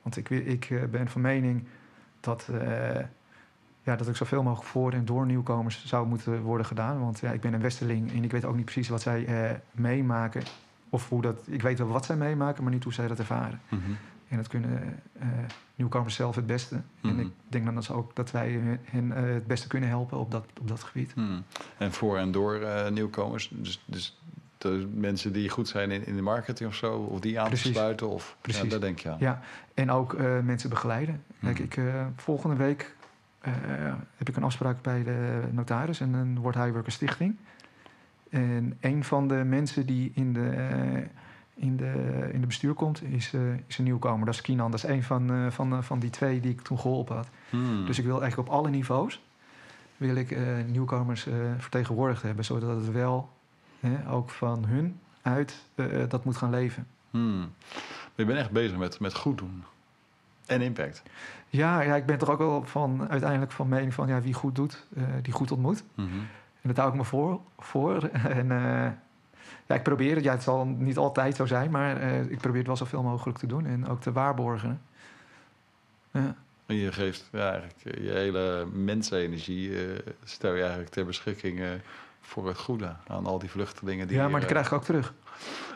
Want 0.01 0.17
ik, 0.17 0.29
ik 0.29 0.91
ben 0.91 1.07
van 1.07 1.21
mening 1.21 1.67
dat, 2.19 2.49
ja, 3.89 3.95
dat 3.95 4.07
ik 4.07 4.15
zoveel 4.15 4.43
mogelijk 4.43 4.69
voor 4.69 4.91
en 4.93 5.05
door 5.05 5.25
nieuwkomers 5.25 5.85
zou 5.85 6.07
moeten 6.07 6.41
worden 6.41 6.65
gedaan. 6.65 6.99
Want 6.99 7.19
ja, 7.19 7.31
ik 7.31 7.41
ben 7.41 7.53
een 7.53 7.61
westerling 7.61 8.11
en 8.13 8.23
ik 8.23 8.31
weet 8.31 8.45
ook 8.45 8.55
niet 8.55 8.65
precies 8.65 8.89
wat 8.89 9.01
zij 9.01 9.27
meemaken 9.71 10.43
of 10.89 11.09
hoe 11.09 11.21
dat, 11.21 11.39
ik 11.47 11.61
weet 11.61 11.77
wel 11.77 11.87
wat 11.87 12.05
zij 12.05 12.15
meemaken, 12.15 12.63
maar 12.63 12.71
niet 12.73 12.83
hoe 12.83 12.93
zij 12.93 13.07
dat 13.07 13.19
ervaren. 13.19 13.61
Mhm. 13.69 13.81
En 14.27 14.37
dat 14.37 14.47
kunnen 14.47 14.99
eh, 15.19 15.27
nieuwkomers 15.75 16.15
zelf 16.15 16.35
het 16.35 16.45
beste. 16.45 16.75
En 16.75 17.09
Mhm. 17.15 17.19
ik 17.19 17.31
denk 17.47 17.65
dan 17.65 17.75
dat 17.75 17.83
ze 17.83 17.93
ook 17.93 18.15
dat 18.15 18.31
wij 18.31 18.79
hen 18.83 19.11
eh, 19.11 19.23
het 19.33 19.47
beste 19.47 19.67
kunnen 19.67 19.89
helpen 19.89 20.17
op 20.17 20.31
dat, 20.31 20.45
op 20.61 20.67
dat 20.67 20.83
gebied. 20.83 21.11
Hmm. 21.13 21.43
En 21.77 21.91
voor 21.91 22.17
en 22.17 22.31
door 22.31 22.55
eh, 22.55 22.91
nieuwkomers. 22.91 23.49
Dus, 23.53 23.83
dus 23.85 24.19
de 24.57 24.89
mensen 24.93 25.33
die 25.33 25.49
goed 25.49 25.67
zijn 25.67 25.91
in, 25.91 26.05
in 26.05 26.15
de 26.15 26.21
marketing 26.21 26.69
of 26.69 26.75
zo, 26.75 26.93
of 26.93 27.19
die 27.19 27.39
aan 27.39 27.47
Precies. 27.47 27.65
te 27.65 27.73
sluiten. 27.73 28.09
Of, 28.09 28.37
Precies. 28.41 28.61
Ja, 28.63 28.69
daar 28.69 28.79
denk 28.79 28.99
je 28.99 29.09
aan. 29.09 29.17
Ja, 29.19 29.39
en 29.73 29.91
ook 29.91 30.13
eh, 30.13 30.39
mensen 30.39 30.69
begeleiden. 30.69 31.23
Kijk, 31.41 31.53
Mhm. 31.55 31.63
ik, 31.63 31.77
eh, 31.77 32.05
volgende 32.15 32.55
week 32.55 32.81
eh, 32.81 32.98
heb 34.15 34.29
ik 34.29 34.35
een 34.35 34.43
afspraak 34.43 34.81
bij 34.81 35.03
de 35.03 35.41
notaris 35.51 35.99
en 35.99 36.13
een 36.13 36.39
wordt 36.39 36.57
Highworker 36.57 36.91
Stichting. 36.91 37.35
En 38.29 38.77
een 38.79 39.03
van 39.03 39.27
de 39.27 39.35
mensen 39.35 39.85
die 39.85 40.11
in 40.13 40.33
de, 40.33 40.49
eh, 40.49 41.63
in 41.65 41.77
de, 41.77 41.93
in 42.33 42.41
de 42.41 42.47
bestuur 42.47 42.73
komt, 42.73 43.03
is, 43.03 43.33
eh, 43.33 43.41
is 43.67 43.77
een 43.77 43.83
nieuwkomer. 43.83 44.25
Dat 44.25 44.35
is 44.35 44.41
Kinan. 44.41 44.71
Dat 44.71 44.83
is 44.83 44.89
een 44.89 45.03
van, 45.03 45.31
eh, 45.31 45.47
van, 45.49 45.73
eh, 45.73 45.81
van 45.81 45.99
die 45.99 46.09
twee 46.09 46.39
die 46.39 46.51
ik 46.51 46.61
toen 46.61 46.79
geholpen 46.79 47.15
had. 47.15 47.29
Hmm. 47.49 47.85
Dus 47.85 47.99
ik 47.99 48.05
wil 48.05 48.21
eigenlijk 48.21 48.49
op 48.49 48.55
alle 48.55 48.69
niveaus 48.69 49.21
wil 49.99 50.15
ik, 50.15 50.31
eh, 50.31 50.43
nieuwkomers 50.67 51.25
eh, 51.25 51.33
vertegenwoordigd 51.57 52.21
hebben, 52.21 52.45
zodat 52.45 52.75
het 52.75 52.91
wel 52.91 53.29
hè, 53.79 54.11
ook 54.11 54.29
van 54.29 54.65
hun 54.65 54.99
uit 55.21 55.65
eh, 55.75 55.85
dat 56.07 56.25
moet 56.25 56.37
gaan 56.37 56.49
leven. 56.49 56.87
Hmm. 57.11 57.39
Maar 57.39 58.15
je 58.15 58.25
bent 58.25 58.37
echt 58.37 58.51
bezig 58.51 58.77
met, 58.77 58.99
met 58.99 59.15
goed 59.15 59.37
doen. 59.37 59.63
En 60.49 60.61
impact. 60.61 61.03
Ja, 61.47 61.81
ja, 61.81 61.95
ik 61.95 62.05
ben 62.05 62.17
toch 62.17 62.29
ook 62.29 62.37
wel 62.37 62.63
van 62.65 63.09
uiteindelijk 63.09 63.51
van 63.51 63.67
mening 63.67 63.93
van 63.93 64.07
ja, 64.07 64.21
wie 64.21 64.33
goed 64.33 64.55
doet, 64.55 64.87
eh, 64.95 65.03
die 65.21 65.33
goed 65.33 65.51
ontmoet. 65.51 65.83
Mhm. 65.95 66.07
En 66.61 66.67
dat 66.69 66.77
hou 66.77 66.89
ik 66.89 66.95
me 66.95 67.03
voor. 67.03 67.39
voor. 67.59 68.03
en 68.39 68.51
eh, 68.51 68.91
ja, 69.65 69.75
ik 69.75 69.83
probeer 69.83 70.15
het. 70.15 70.23
Ja, 70.23 70.31
het 70.31 70.43
zal 70.43 70.65
niet 70.65 70.97
altijd 70.97 71.35
zo 71.35 71.45
zijn, 71.45 71.71
maar 71.71 71.97
eh, 71.97 72.19
ik 72.19 72.37
probeer 72.37 72.57
het 72.57 72.67
wel 72.67 72.75
zoveel 72.77 73.03
mogelijk 73.03 73.37
te 73.37 73.47
doen 73.47 73.65
en 73.65 73.87
ook 73.87 74.01
te 74.01 74.11
waarborgen. 74.11 74.81
Ja. 76.11 76.35
En 76.65 76.75
je 76.75 76.91
geeft 76.91 77.29
ja, 77.31 77.51
eigenlijk 77.51 77.97
je 78.01 78.11
hele 78.11 78.65
mensenergie 78.73 79.71
stel 80.23 80.53
je 80.53 80.61
eigenlijk 80.61 80.91
ter 80.91 81.05
beschikking 81.05 81.61
voor 82.21 82.47
het 82.47 82.57
goede 82.57 82.95
aan 83.07 83.25
al 83.25 83.39
die 83.39 83.49
vluchtelingen. 83.49 84.07
Die 84.07 84.17
ja, 84.17 84.27
maar 84.27 84.41
eh, 84.41 84.47
krijg 84.47 84.65
ik 84.65 84.73
ook 84.73 84.83
terug. 84.83 85.13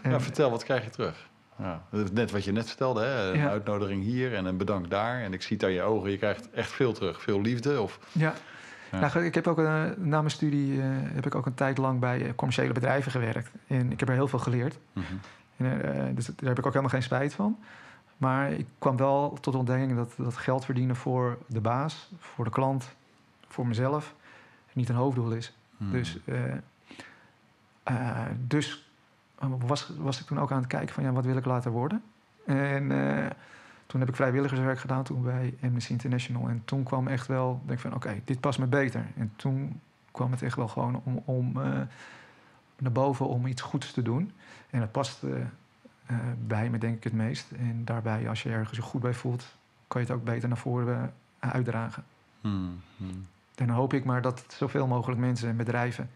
En- 0.01 0.11
Ja, 0.11 0.19
vertel, 0.19 0.49
wat 0.49 0.63
krijg 0.63 0.83
je 0.83 0.89
terug? 0.89 1.29
Ja, 1.57 1.83
dat 1.89 2.03
is 2.03 2.11
net 2.11 2.31
wat 2.31 2.43
je 2.43 2.51
net 2.51 2.67
vertelde, 2.67 3.03
hè? 3.03 3.31
een 3.31 3.39
Ja. 3.39 3.49
uitnodiging 3.49 4.03
hier 4.03 4.35
en 4.35 4.45
een 4.45 4.57
bedankt 4.57 4.89
daar. 4.89 5.21
En 5.21 5.33
ik 5.33 5.41
zie 5.41 5.55
het 5.55 5.65
aan 5.65 5.71
je 5.71 5.81
ogen, 5.81 6.11
je 6.11 6.17
krijgt 6.17 6.49
echt 6.51 6.71
veel 6.71 6.93
terug. 6.93 7.21
Veel 7.21 7.41
liefde. 7.41 7.81
Of, 7.81 7.99
Ja. 8.11 8.33
Ja. 8.91 8.99
Nou, 8.99 9.25
ik 9.25 9.35
heb 9.35 9.47
ook 9.47 9.57
na 9.97 10.19
mijn 10.19 10.29
studie 10.29 10.81
eh, 10.81 10.87
heb 10.89 11.25
ik 11.25 11.35
ook 11.35 11.45
een 11.45 11.53
tijd 11.53 11.77
lang 11.77 11.99
bij 11.99 12.25
eh, 12.25 12.35
commerciële 12.35 12.73
bedrijven 12.73 13.11
gewerkt. 13.11 13.51
En 13.67 13.91
ik 13.91 13.99
heb 13.99 14.09
er 14.09 14.15
heel 14.15 14.27
veel 14.27 14.39
geleerd. 14.39 14.77
Mhm. 14.93 15.05
En, 15.57 15.83
eh, 15.83 16.15
dus 16.15 16.25
daar 16.25 16.49
heb 16.49 16.57
ik 16.57 16.65
ook 16.65 16.73
helemaal 16.73 16.89
geen 16.89 17.03
spijt 17.03 17.33
van. 17.33 17.57
Maar 18.17 18.51
ik 18.51 18.65
kwam 18.79 18.97
wel 18.97 19.37
tot 19.41 19.53
de 19.53 19.59
ontdekking 19.59 19.95
dat, 19.95 20.13
dat 20.17 20.37
geld 20.37 20.65
verdienen 20.65 20.95
voor 20.95 21.37
de 21.47 21.61
baas, 21.61 22.11
voor 22.19 22.45
de 22.45 22.51
klant, 22.51 22.95
voor 23.47 23.67
mezelf, 23.67 24.13
niet 24.73 24.89
een 24.89 24.95
hoofddoel 24.95 25.31
is. 25.31 25.53
Hmm. 25.77 25.91
Dus, 25.91 26.17
dus 28.37 28.89
was, 29.49 29.91
was 29.97 30.19
ik 30.19 30.25
toen 30.25 30.39
ook 30.39 30.51
aan 30.51 30.57
het 30.57 30.67
kijken 30.67 30.93
van 30.93 31.03
ja, 31.03 31.11
wat 31.11 31.25
wil 31.25 31.37
ik 31.37 31.45
later 31.45 31.71
worden? 31.71 32.03
En 32.45 32.91
eh, 32.91 33.29
toen 33.85 33.99
heb 33.99 34.09
ik 34.09 34.15
vrijwilligerswerk 34.15 34.79
gedaan 34.79 35.03
toen 35.03 35.23
bij 35.23 35.57
Amnesty 35.61 35.91
International. 35.91 36.49
En 36.49 36.61
toen 36.65 36.83
kwam 36.83 37.07
echt 37.07 37.27
wel, 37.27 37.61
denk 37.65 37.79
ik 37.79 37.85
van 37.85 37.95
oké, 37.95 38.21
dit 38.25 38.39
past 38.39 38.59
me 38.59 38.65
beter. 38.65 39.05
En 39.17 39.33
toen 39.35 39.81
kwam 40.11 40.31
het 40.31 40.41
echt 40.41 40.55
wel 40.55 40.67
gewoon 40.67 41.01
om, 41.03 41.21
om 41.25 41.61
eh, 41.61 41.81
naar 42.77 42.91
boven 42.91 43.27
om 43.27 43.45
iets 43.45 43.61
goeds 43.61 43.91
te 43.91 44.01
doen. 44.01 44.31
En 44.69 44.79
dat 44.79 44.91
past 44.91 45.23
eh, 45.23 46.15
bij 46.47 46.69
me 46.69 46.77
denk 46.77 46.95
ik 46.97 47.03
het 47.03 47.13
meest. 47.13 47.51
En 47.51 47.85
daarbij, 47.85 48.29
als 48.29 48.43
je 48.43 48.49
ergens 48.49 48.77
je 48.77 48.83
goed 48.83 49.01
bij 49.01 49.13
voelt, 49.13 49.45
kan 49.87 50.01
je 50.01 50.07
het 50.07 50.15
ook 50.17 50.23
beter 50.23 50.47
naar 50.47 50.57
voren 50.57 51.13
uitdragen. 51.39 52.03
Hmm. 52.41 52.81
Hmm. 52.97 53.27
En 53.55 53.67
dan 53.67 53.75
hoop 53.75 53.93
ik 53.93 54.05
maar 54.05 54.21
dat 54.21 54.45
zoveel 54.47 54.87
mogelijk 54.87 55.19
mensen 55.19 55.49
en 55.49 55.57
bedrijven 55.57 56.09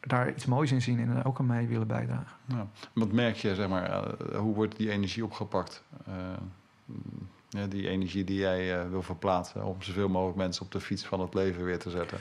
daar 0.00 0.28
iets 0.28 0.46
moois 0.46 0.72
in 0.72 0.82
zien 0.82 1.00
en 1.00 1.16
er 1.16 1.26
ook 1.26 1.38
aan 1.38 1.46
mee 1.46 1.66
willen 1.66 1.86
bijdragen. 1.86 2.36
Ja. 2.44 2.66
Wat 2.92 3.12
merk 3.12 3.36
je, 3.36 3.54
zeg 3.54 3.68
maar, 3.68 3.90
eh, 3.90 4.38
hoe 4.38 4.54
wordt 4.54 4.76
die 4.76 4.90
energie 4.90 5.24
opgepakt? 5.24 5.84
Eh, 6.06 6.14
ja, 7.48 7.66
die 7.66 7.88
energie 7.88 8.24
die 8.24 8.38
jij 8.38 8.80
eh, 8.80 8.88
wil 8.88 9.02
verplaatsen 9.02 9.64
om 9.64 9.82
zoveel 9.82 10.08
mogelijk 10.08 10.36
mensen 10.36 10.64
op 10.64 10.72
de 10.72 10.80
fiets 10.80 11.06
van 11.06 11.20
het 11.20 11.34
leven 11.34 11.64
weer 11.64 11.78
te 11.78 11.90
zetten. 11.90 12.18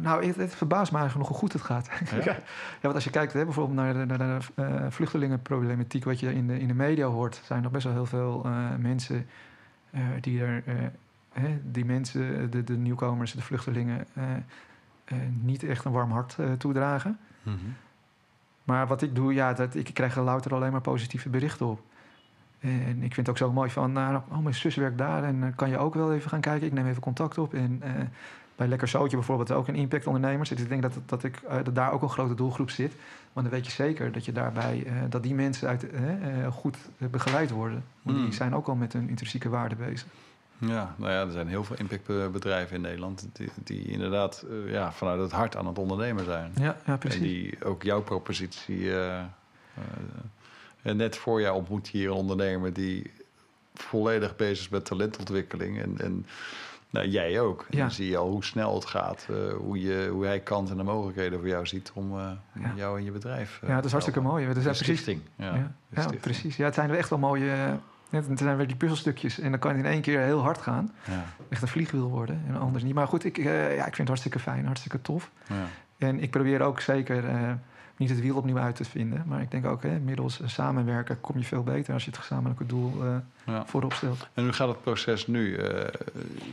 Nou, 0.00 0.26
het, 0.26 0.36
het 0.36 0.54
verbaast 0.54 0.92
me 0.92 0.98
eigenlijk 0.98 1.28
nog 1.28 1.38
hoe 1.38 1.48
goed 1.48 1.52
het 1.52 1.62
gaat. 1.62 1.88
Ja? 2.24 2.32
ja, 2.32 2.42
want 2.80 2.94
als 2.94 3.04
je 3.04 3.10
kijkt 3.10 3.32
hè, 3.32 3.44
bijvoorbeeld 3.44 3.76
naar 3.76 3.94
de, 3.94 4.16
naar 4.16 4.18
de 4.54 4.90
vluchtelingenproblematiek, 4.90 6.04
wat 6.04 6.20
je 6.20 6.34
in 6.34 6.46
de, 6.46 6.58
in 6.58 6.68
de 6.68 6.74
media 6.74 7.06
hoort, 7.06 7.40
zijn 7.44 7.64
er 7.64 7.70
best 7.70 7.84
wel 7.84 7.92
heel 7.92 8.06
veel 8.06 8.46
mensen 8.78 9.26
die 10.20 10.40
er, 10.40 10.62
hè, 11.32 11.60
die 11.64 11.84
mensen, 11.84 12.50
de, 12.50 12.64
de 12.64 12.76
nieuwkomers, 12.76 13.32
de 13.32 13.42
vluchtelingen, 13.42 14.06
niet 15.42 15.62
echt 15.62 15.84
een 15.84 15.92
warm 15.92 16.10
hart 16.10 16.36
eh, 16.38 16.52
toedragen. 16.52 17.18
Mhm. 17.42 17.56
Maar 18.64 18.86
wat 18.86 19.02
ik 19.02 19.14
doe, 19.14 19.34
ja, 19.34 19.52
dat, 19.52 19.74
ik 19.74 19.90
krijg 19.94 20.16
er 20.16 20.22
louter 20.22 20.54
alleen 20.54 20.72
maar 20.72 20.80
positieve 20.80 21.28
berichten 21.28 21.66
op. 21.66 21.80
En 22.58 23.02
ik 23.02 23.14
vind 23.14 23.16
het 23.16 23.28
ook 23.28 23.38
zo 23.38 23.52
mooi 23.52 23.70
van, 23.70 23.92
nou, 23.92 24.20
oh, 24.28 24.38
mijn 24.38 24.54
zus 24.54 24.74
werkt 24.74 24.98
daar 24.98 25.24
en 25.24 25.42
eh, 25.42 25.48
kan 25.56 25.68
je 25.68 25.78
ook 25.78 25.94
wel 25.94 26.14
even 26.14 26.30
gaan 26.30 26.40
kijken. 26.40 26.66
Ik 26.66 26.72
neem 26.72 26.86
even 26.86 27.02
contact 27.02 27.38
op. 27.38 27.54
En 27.54 27.78
eh, 27.82 27.90
bij 28.56 28.66
Lekker 28.66 28.88
Zootje 28.88 29.16
bijvoorbeeld 29.16 29.52
ook 29.52 29.68
een 29.68 29.74
impact 29.74 30.06
ondernemers. 30.06 30.48
Dus 30.48 30.60
ik 30.60 30.68
denk 30.68 30.82
dat, 30.82 30.98
dat, 31.06 31.24
ik, 31.24 31.36
eh, 31.48 31.56
dat 31.64 31.74
daar 31.74 31.92
ook 31.92 32.02
een 32.02 32.08
grote 32.08 32.34
doelgroep 32.34 32.70
zit. 32.70 32.92
Want 33.32 33.46
dan 33.46 33.56
weet 33.56 33.66
je 33.66 33.72
zeker 33.72 34.12
dat 34.12 34.24
je 34.24 34.32
daarbij, 34.32 34.84
eh, 34.86 34.92
dat 35.08 35.22
die 35.22 35.34
mensen 35.34 35.68
uit, 35.68 35.90
eh, 35.90 36.44
eh, 36.44 36.52
goed 36.52 36.76
eh, 36.98 37.08
begeleid 37.08 37.50
worden. 37.50 37.84
Want 38.02 38.16
Mm. 38.16 38.24
die 38.24 38.32
zijn 38.34 38.54
ook 38.54 38.66
al 38.68 38.74
met 38.74 38.92
hun 38.92 39.08
intrinsieke 39.08 39.48
waarde 39.48 39.74
bezig. 39.76 40.06
Ja, 40.58 40.94
nou 40.96 41.12
ja, 41.12 41.20
er 41.20 41.30
zijn 41.30 41.48
heel 41.48 41.64
veel 41.64 41.76
impactbedrijven 41.76 42.76
in 42.76 42.82
Nederland 42.82 43.28
die, 43.32 43.50
die 43.64 43.84
inderdaad 43.84 44.44
eh, 44.50 44.72
ja, 44.72 44.92
vanuit 44.92 45.20
het 45.20 45.32
hart 45.32 45.56
aan 45.56 45.66
het 45.66 45.78
ondernemen 45.78 46.24
zijn. 46.24 46.52
Ja, 46.56 46.64
ja 46.64 46.76
En 46.84 46.98
precies. 46.98 47.20
die 47.20 47.64
ook 47.64 47.82
jouw 47.82 48.02
propositie. 48.02 48.92
en 50.82 50.96
net 50.96 51.16
voor 51.16 51.40
jou 51.40 51.56
ontmoet 51.56 51.88
je 51.88 51.98
hier 51.98 52.08
een 52.10 52.14
ondernemer 52.16 52.72
die 52.72 53.10
volledig 53.74 54.36
bezig 54.36 54.58
is 54.64 54.68
met 54.68 54.84
talentontwikkeling. 54.84 55.80
En, 55.82 55.94
en 56.00 56.26
nou, 56.90 57.06
jij 57.08 57.40
ook. 57.40 57.60
En 57.70 57.76
Ja. 57.76 57.82
dan 57.82 57.90
zie 57.90 58.08
je 58.08 58.16
al 58.16 58.30
hoe 58.30 58.44
snel 58.44 58.74
het 58.74 58.84
gaat, 58.84 59.26
hoe, 59.58 59.80
je, 59.80 60.08
hoe 60.12 60.24
hij 60.24 60.40
kansen 60.40 60.78
en 60.78 60.84
mogelijkheden 60.84 61.38
voor 61.38 61.48
jou 61.48 61.66
ziet 61.66 61.90
om 61.94 62.18
Ja. 62.18 62.38
jou 62.76 62.98
en 62.98 63.04
je 63.04 63.10
bedrijf. 63.10 63.60
ja, 63.66 63.74
dat 63.74 63.84
is 63.84 63.90
hartstikke 63.90 64.20
mooi. 64.20 64.46
Dat 64.54 64.62
De 64.62 64.70
is 64.70 64.78
stichting. 64.78 65.20
Ja, 65.36 65.72
Ja, 65.94 66.06
de 66.06 66.16
precies. 66.16 66.56
Ja, 66.56 66.64
het 66.64 66.74
zijn 66.74 66.90
echt 66.90 67.08
wel 67.08 67.18
mooie. 67.18 67.78
Net- 68.10 68.26
Het 68.28 68.38
zijn 68.38 68.56
weer 68.56 68.66
die 68.66 68.76
puzzelstukjes. 68.76 69.38
En 69.38 69.50
dan 69.50 69.60
kan 69.60 69.72
je 69.72 69.78
in 69.78 69.86
één 69.90 70.00
keer 70.00 70.20
heel 70.20 70.40
hard 70.42 70.58
gaan. 70.58 70.92
Ja, 71.06 71.24
Echt 71.48 71.62
een 71.62 71.68
vliegwiel 71.68 72.08
worden. 72.08 72.42
En 72.48 72.56
anders 72.56 72.84
niet. 72.84 72.94
Maar 72.94 73.08
goed, 73.08 73.24
ik, 73.24 73.38
eh, 73.38 73.44
ja, 73.76 73.86
ik 73.86 73.94
vind 73.94 73.96
het 73.98 74.06
hartstikke 74.08 74.38
fijn. 74.38 74.64
Hartstikke 74.66 75.02
tof. 75.02 75.30
ja. 75.48 75.54
En 75.98 76.20
ik 76.22 76.30
probeer 76.30 76.60
ook 76.62 76.80
zeker 76.80 77.28
eh, 77.28 77.52
niet 77.96 78.10
het 78.10 78.20
wiel 78.20 78.36
opnieuw 78.36 78.58
uit 78.58 78.76
te 78.76 78.84
vinden. 78.84 79.22
Maar 79.26 79.40
ik 79.40 79.50
denk 79.50 79.66
ook, 79.66 79.82
hè, 79.82 79.98
middels 79.98 80.40
eh, 80.40 80.48
samenwerken 80.48 81.20
kom 81.20 81.38
je 81.38 81.44
veel 81.44 81.62
beter 81.62 81.94
als 81.94 82.04
je 82.04 82.10
het 82.10 82.18
gezamenlijke 82.18 82.66
doel 82.66 82.92
ja. 83.46 83.66
voorop 83.66 83.92
stelt. 83.92 84.28
En 84.34 84.44
hoe 84.44 84.52
gaat 84.52 84.68
het 84.68 84.82
proces 84.82 85.26
nu? 85.26 85.58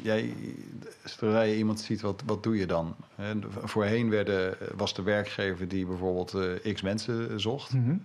Jij, 0.02 0.34
zodra 1.04 1.42
je 1.42 1.58
iemand 1.58 1.80
ziet, 1.80 2.02
wat, 2.02 2.24
wat 2.26 2.44
doe 2.44 2.58
je 2.58 2.66
dan? 2.66 2.96
En 3.16 3.44
voorheen 3.64 4.10
werden, 4.10 4.56
was 4.76 4.94
de 4.94 5.02
werkgever 5.02 5.68
die 5.68 5.86
bijvoorbeeld 5.86 6.38
x 6.74 6.82
mensen 6.82 7.40
zocht. 7.42 7.74
Mhm. 7.74 7.96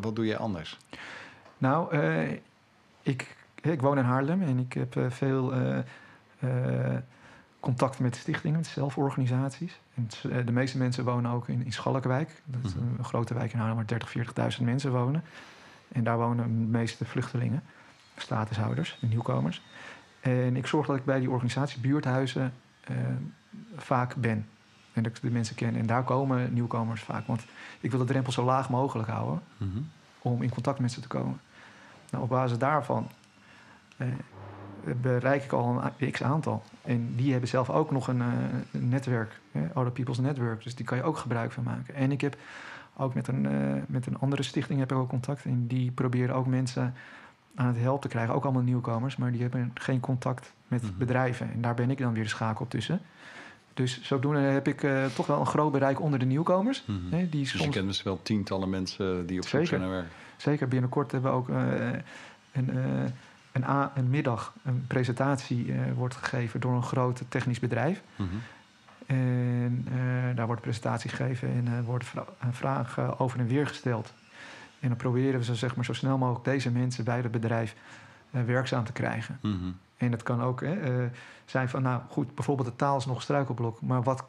Wat 0.00 0.16
doe 0.16 0.26
je 0.26 0.36
anders? 0.36 0.78
Nou, 1.58 1.96
ik, 3.10 3.36
ik 3.62 3.80
woon 3.82 3.98
in 3.98 4.04
Haarlem 4.04 4.42
en 4.42 4.58
ik 4.58 4.72
heb 4.72 4.96
eh, 4.96 5.10
veel 5.10 5.52
eh, 5.54 5.78
eh, 6.38 6.98
contact 7.60 7.98
met 7.98 8.16
stichtingen, 8.16 8.56
met 8.56 8.66
zelforganisaties. 8.66 9.80
En 9.94 10.46
de 10.46 10.52
meeste 10.52 10.78
mensen 10.78 11.04
wonen 11.04 11.30
ook 11.30 11.48
in, 11.48 11.64
in 11.64 11.72
Schalkwijk. 11.72 12.42
Dat 12.44 12.64
is 12.64 12.74
Mhm. 12.74 12.84
een 12.98 13.04
grote 13.04 13.34
wijk 13.34 13.52
in 13.52 13.58
Haarlem 13.58 13.76
waar 13.76 13.86
30, 13.86 14.08
40.000 14.58 14.64
mensen 14.64 14.92
wonen. 14.92 15.22
En 15.92 16.04
daar 16.04 16.16
wonen 16.18 16.44
de 16.46 16.78
meeste 16.78 17.04
vluchtelingen, 17.04 17.62
statushouders, 18.16 18.98
de 19.00 19.06
nieuwkomers. 19.06 19.62
En 20.20 20.56
ik 20.56 20.66
zorg 20.66 20.86
dat 20.86 20.96
ik 20.96 21.04
bij 21.04 21.18
die 21.18 21.30
organisatie 21.30 21.80
buurthuizen 21.80 22.52
eh, 22.84 22.96
vaak 23.76 24.14
ben. 24.14 24.46
En 24.92 25.02
dat 25.02 25.16
ik 25.16 25.22
de 25.22 25.30
mensen 25.30 25.54
ken. 25.54 25.76
En 25.76 25.86
daar 25.86 26.02
komen 26.04 26.52
nieuwkomers 26.52 27.02
vaak. 27.02 27.26
Want 27.26 27.44
ik 27.80 27.90
wil 27.90 28.00
de 28.00 28.06
drempel 28.06 28.32
zo 28.32 28.44
laag 28.44 28.70
mogelijk 28.70 29.08
houden 29.08 29.42
om 30.18 30.42
in 30.42 30.50
contact 30.50 30.78
met 30.78 30.92
ze 30.92 31.00
te 31.00 31.08
komen. 31.08 31.40
Nou, 32.10 32.24
op 32.24 32.30
basis 32.30 32.58
daarvan 32.58 33.08
eh, 33.96 34.06
bereik 35.00 35.44
ik 35.44 35.52
al 35.52 35.82
een 35.98 36.10
x 36.10 36.22
aantal. 36.22 36.62
En 36.82 37.14
die 37.16 37.30
hebben 37.30 37.48
zelf 37.48 37.70
ook 37.70 37.90
nog 37.90 38.08
een, 38.08 38.20
eh, 38.20 38.26
een 38.72 38.88
netwerk, 38.88 39.40
Other 39.74 39.90
People's 39.90 40.18
Network. 40.18 40.62
Dus 40.62 40.74
die 40.74 40.84
kan 40.84 40.96
je 40.98 41.04
ook 41.04 41.16
gebruik 41.16 41.52
van 41.52 41.62
maken. 41.62 41.94
En 41.94 42.12
ik 42.12 42.20
heb 42.20 42.36
ook 42.96 43.14
met 43.14 43.28
een, 43.28 43.46
eh, 43.46 43.82
met 43.86 44.06
een 44.06 44.18
andere 44.18 44.42
stichting 44.42 44.78
heb 44.78 44.92
ik 44.92 44.98
ook 44.98 45.08
contact. 45.08 45.44
En 45.44 45.66
die 45.66 45.90
proberen 45.90 46.34
ook 46.34 46.46
mensen 46.46 46.94
aan 47.54 47.66
het 47.66 47.78
helpen 47.78 48.00
te 48.00 48.08
krijgen. 48.08 48.34
Ook 48.34 48.44
allemaal 48.44 48.62
nieuwkomers, 48.62 49.16
maar 49.16 49.32
die 49.32 49.42
hebben 49.42 49.70
geen 49.74 50.00
contact 50.00 50.52
met 50.68 50.82
Mhm. 50.82 50.92
bedrijven. 50.98 51.52
En 51.52 51.60
daar 51.60 51.74
ben 51.74 51.90
ik 51.90 51.98
dan 51.98 52.12
weer 52.12 52.22
de 52.22 52.28
schakel 52.28 52.64
op 52.64 52.70
tussen. 52.70 53.00
Dus 53.76 54.02
zodoende 54.02 54.38
heb 54.38 54.68
ik 54.68 54.82
uh, 54.82 55.04
toch 55.06 55.26
wel 55.26 55.40
een 55.40 55.46
groot 55.46 55.72
bereik 55.72 56.00
onder 56.00 56.18
de 56.18 56.24
nieuwkomers. 56.24 56.82
Mm 56.86 57.00
-hmm. 57.00 57.18
hè, 57.18 57.28
die 57.28 57.40
dus 57.40 57.50
soms... 57.50 57.64
je 57.64 57.70
kent 57.70 57.86
dus 57.86 58.02
wel 58.02 58.22
tientallen 58.22 58.70
mensen 58.70 59.26
die 59.26 59.40
op 59.40 59.46
zoek 59.46 59.66
zijn 59.66 59.80
naar 59.80 59.90
werk. 59.90 60.06
Zeker, 60.36 60.68
binnenkort 60.68 61.12
hebben 61.12 61.30
we 61.30 61.36
ook 61.36 61.48
uh, 61.48 61.56
een, 62.52 62.76
een, 63.52 63.64
a, 63.64 63.92
een 63.94 64.10
middag, 64.10 64.54
een 64.64 64.84
presentatie 64.86 65.74
wordt 65.94 66.14
gegeven 66.14 66.60
door 66.60 66.74
een 66.74 66.82
groot 66.82 67.22
technisch 67.28 67.58
bedrijf. 67.58 68.02
Mm 68.16 68.28
-hmm. 68.28 68.40
En 69.06 69.84
daar 70.34 70.46
wordt 70.46 70.60
een 70.64 70.70
presentatie 70.70 71.10
gegeven 71.10 71.48
en 71.48 71.84
wordt 71.84 72.04
vra 72.04 72.24
vragen 72.50 73.18
over 73.18 73.38
en 73.38 73.46
weer 73.46 73.66
gesteld. 73.66 74.12
En 74.80 74.88
dan 74.88 74.96
proberen 74.96 75.38
we 75.38 75.44
zo, 75.44 75.54
zeg 75.54 75.76
maar, 75.76 75.84
zo 75.84 75.92
snel 75.92 76.18
mogelijk 76.18 76.44
deze 76.44 76.70
mensen 76.70 77.04
bij 77.04 77.16
het 77.20 77.30
bedrijf 77.30 77.74
werkzaam 78.30 78.84
te 78.84 78.92
krijgen. 78.92 79.38
Mm 79.42 79.58
-hmm. 79.58 79.76
En 79.96 80.10
dat 80.10 80.22
kan 80.22 80.42
ook 80.42 80.60
hè, 80.60 81.00
uh, 81.02 81.10
zijn 81.44 81.68
van, 81.68 81.82
nou 81.82 82.00
goed, 82.08 82.34
bijvoorbeeld 82.34 82.68
de 82.68 82.76
taal 82.76 82.96
is 82.96 83.06
nog 83.06 83.22
struikelblok, 83.22 83.80
maar 83.80 84.02
wat 84.02 84.24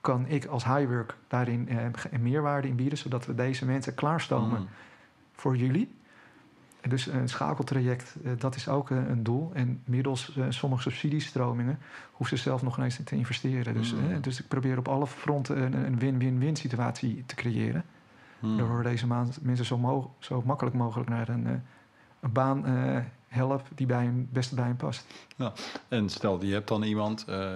kan 0.00 0.26
ik 0.26 0.44
als 0.44 0.64
highwork 0.64 1.16
daarin 1.28 1.68
uh, 1.72 1.82
een 2.10 2.22
meerwaarde 2.22 2.68
in 2.68 2.76
bieden, 2.76 2.98
zodat 2.98 3.26
we 3.26 3.34
deze 3.34 3.64
mensen 3.64 3.94
klaarstomen 3.94 4.60
Mm. 4.60 4.68
voor 5.32 5.56
jullie? 5.56 5.94
En 6.80 6.90
dus 6.90 7.06
een 7.06 7.28
schakeltraject, 7.28 8.16
uh, 8.22 8.30
dat 8.38 8.54
is 8.54 8.68
ook 8.68 8.90
een 8.90 9.22
doel. 9.22 9.50
En 9.54 9.82
middels 9.84 10.38
sommige 10.48 10.82
subsidiestromingen 10.82 11.78
hoeven 12.12 12.36
ze 12.36 12.42
zelf 12.42 12.62
nog 12.62 12.78
eens 12.78 13.00
te 13.04 13.16
investeren. 13.16 13.74
Dus, 13.74 13.94
Mm. 13.94 14.20
dus 14.20 14.40
ik 14.40 14.48
probeer 14.48 14.78
op 14.78 14.88
alle 14.88 15.06
fronten 15.06 15.84
een 15.86 15.98
win-win-win 15.98 16.56
situatie 16.56 17.22
te 17.26 17.34
creëren. 17.34 17.84
Mm. 18.38 18.56
Door 18.56 18.82
deze 18.82 19.06
mensen 19.42 19.64
zo, 19.64 19.78
mo 19.78 20.14
zo 20.18 20.42
makkelijk 20.44 20.76
mogelijk 20.76 21.08
naar 21.08 21.28
een, 21.28 21.46
een 22.20 22.32
baan 22.32 22.64
help 23.30 23.62
die 23.74 23.86
bij 23.86 24.02
hem, 24.02 24.28
beste 24.32 24.54
bij 24.54 24.64
hem 24.64 24.76
past. 24.76 25.06
Ja. 25.36 25.52
En 25.88 26.08
stel, 26.08 26.44
je 26.44 26.52
hebt 26.52 26.68
dan 26.68 26.82
iemand, 26.82 27.24
uh, 27.28 27.48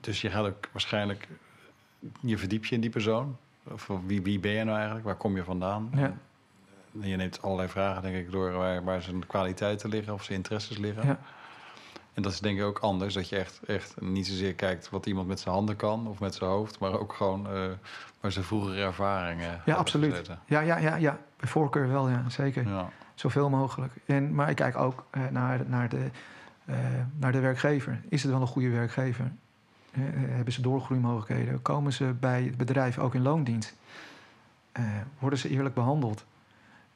dus 0.00 0.20
je 0.20 0.30
gaat 0.30 0.46
ook 0.46 0.68
waarschijnlijk, 0.72 1.28
je 2.20 2.38
verdiep 2.38 2.64
je 2.64 2.74
in 2.74 2.80
die 2.80 2.90
persoon. 2.90 3.36
Of 3.62 3.90
wie, 4.06 4.22
wie 4.22 4.38
ben 4.38 4.52
je 4.52 4.64
nou 4.64 4.76
eigenlijk? 4.76 5.06
Waar 5.06 5.16
kom 5.16 5.36
je 5.36 5.44
vandaan? 5.44 5.90
Ja. 5.94 6.16
En 7.00 7.08
je 7.08 7.16
neemt 7.16 7.42
allerlei 7.42 7.68
vragen, 7.68 8.02
denk 8.02 8.16
ik, 8.16 8.30
door 8.30 8.52
waar, 8.52 8.84
waar 8.84 9.02
zijn 9.02 9.26
kwaliteiten 9.26 9.88
liggen 9.88 10.12
of 10.12 10.24
zijn 10.24 10.36
interesses 10.36 10.78
liggen. 10.78 11.06
Ja. 11.06 11.18
En 12.14 12.22
dat 12.22 12.32
is 12.32 12.40
denk 12.40 12.58
ik 12.58 12.64
ook 12.64 12.78
anders, 12.78 13.14
dat 13.14 13.28
je 13.28 13.36
echt, 13.36 13.60
echt 13.66 14.00
niet 14.00 14.26
zozeer 14.26 14.54
kijkt 14.54 14.90
wat 14.90 15.06
iemand 15.06 15.26
met 15.26 15.40
zijn 15.40 15.54
handen 15.54 15.76
kan 15.76 16.06
of 16.06 16.20
met 16.20 16.34
zijn 16.34 16.50
hoofd, 16.50 16.78
maar 16.78 16.98
ook 16.98 17.12
gewoon 17.12 17.54
uh, 17.54 17.66
waar 18.20 18.32
zijn 18.32 18.44
vroegere 18.44 18.82
ervaringen. 18.82 19.62
Ja, 19.64 19.74
absoluut. 19.74 20.30
Ja, 20.46 20.60
ja, 20.60 20.78
ja, 20.78 20.96
ja, 20.96 21.18
bij 21.36 21.48
voorkeur 21.48 21.88
wel, 21.88 22.08
ja, 22.08 22.28
zeker. 22.28 22.68
Ja. 22.68 22.90
Zoveel 23.18 23.50
mogelijk. 23.50 23.92
En, 24.06 24.34
maar 24.34 24.50
ik 24.50 24.56
kijk 24.56 24.76
ook 24.76 25.04
uh, 25.16 25.22
naar, 25.30 25.60
naar, 25.66 25.88
de, 25.88 26.10
uh, 26.66 26.76
naar 27.16 27.32
de 27.32 27.40
werkgever. 27.40 28.00
Is 28.08 28.22
het 28.22 28.32
wel 28.32 28.40
een 28.40 28.46
goede 28.46 28.68
werkgever? 28.68 29.32
Uh, 29.92 30.02
hebben 30.12 30.52
ze 30.52 30.60
doorgroeimogelijkheden? 30.60 31.62
Komen 31.62 31.92
ze 31.92 32.14
bij 32.20 32.42
het 32.42 32.56
bedrijf 32.56 32.98
ook 32.98 33.14
in 33.14 33.22
loondienst? 33.22 33.76
worden 35.18 35.38
ze 35.38 35.48
eerlijk 35.48 35.74
behandeld? 35.74 36.24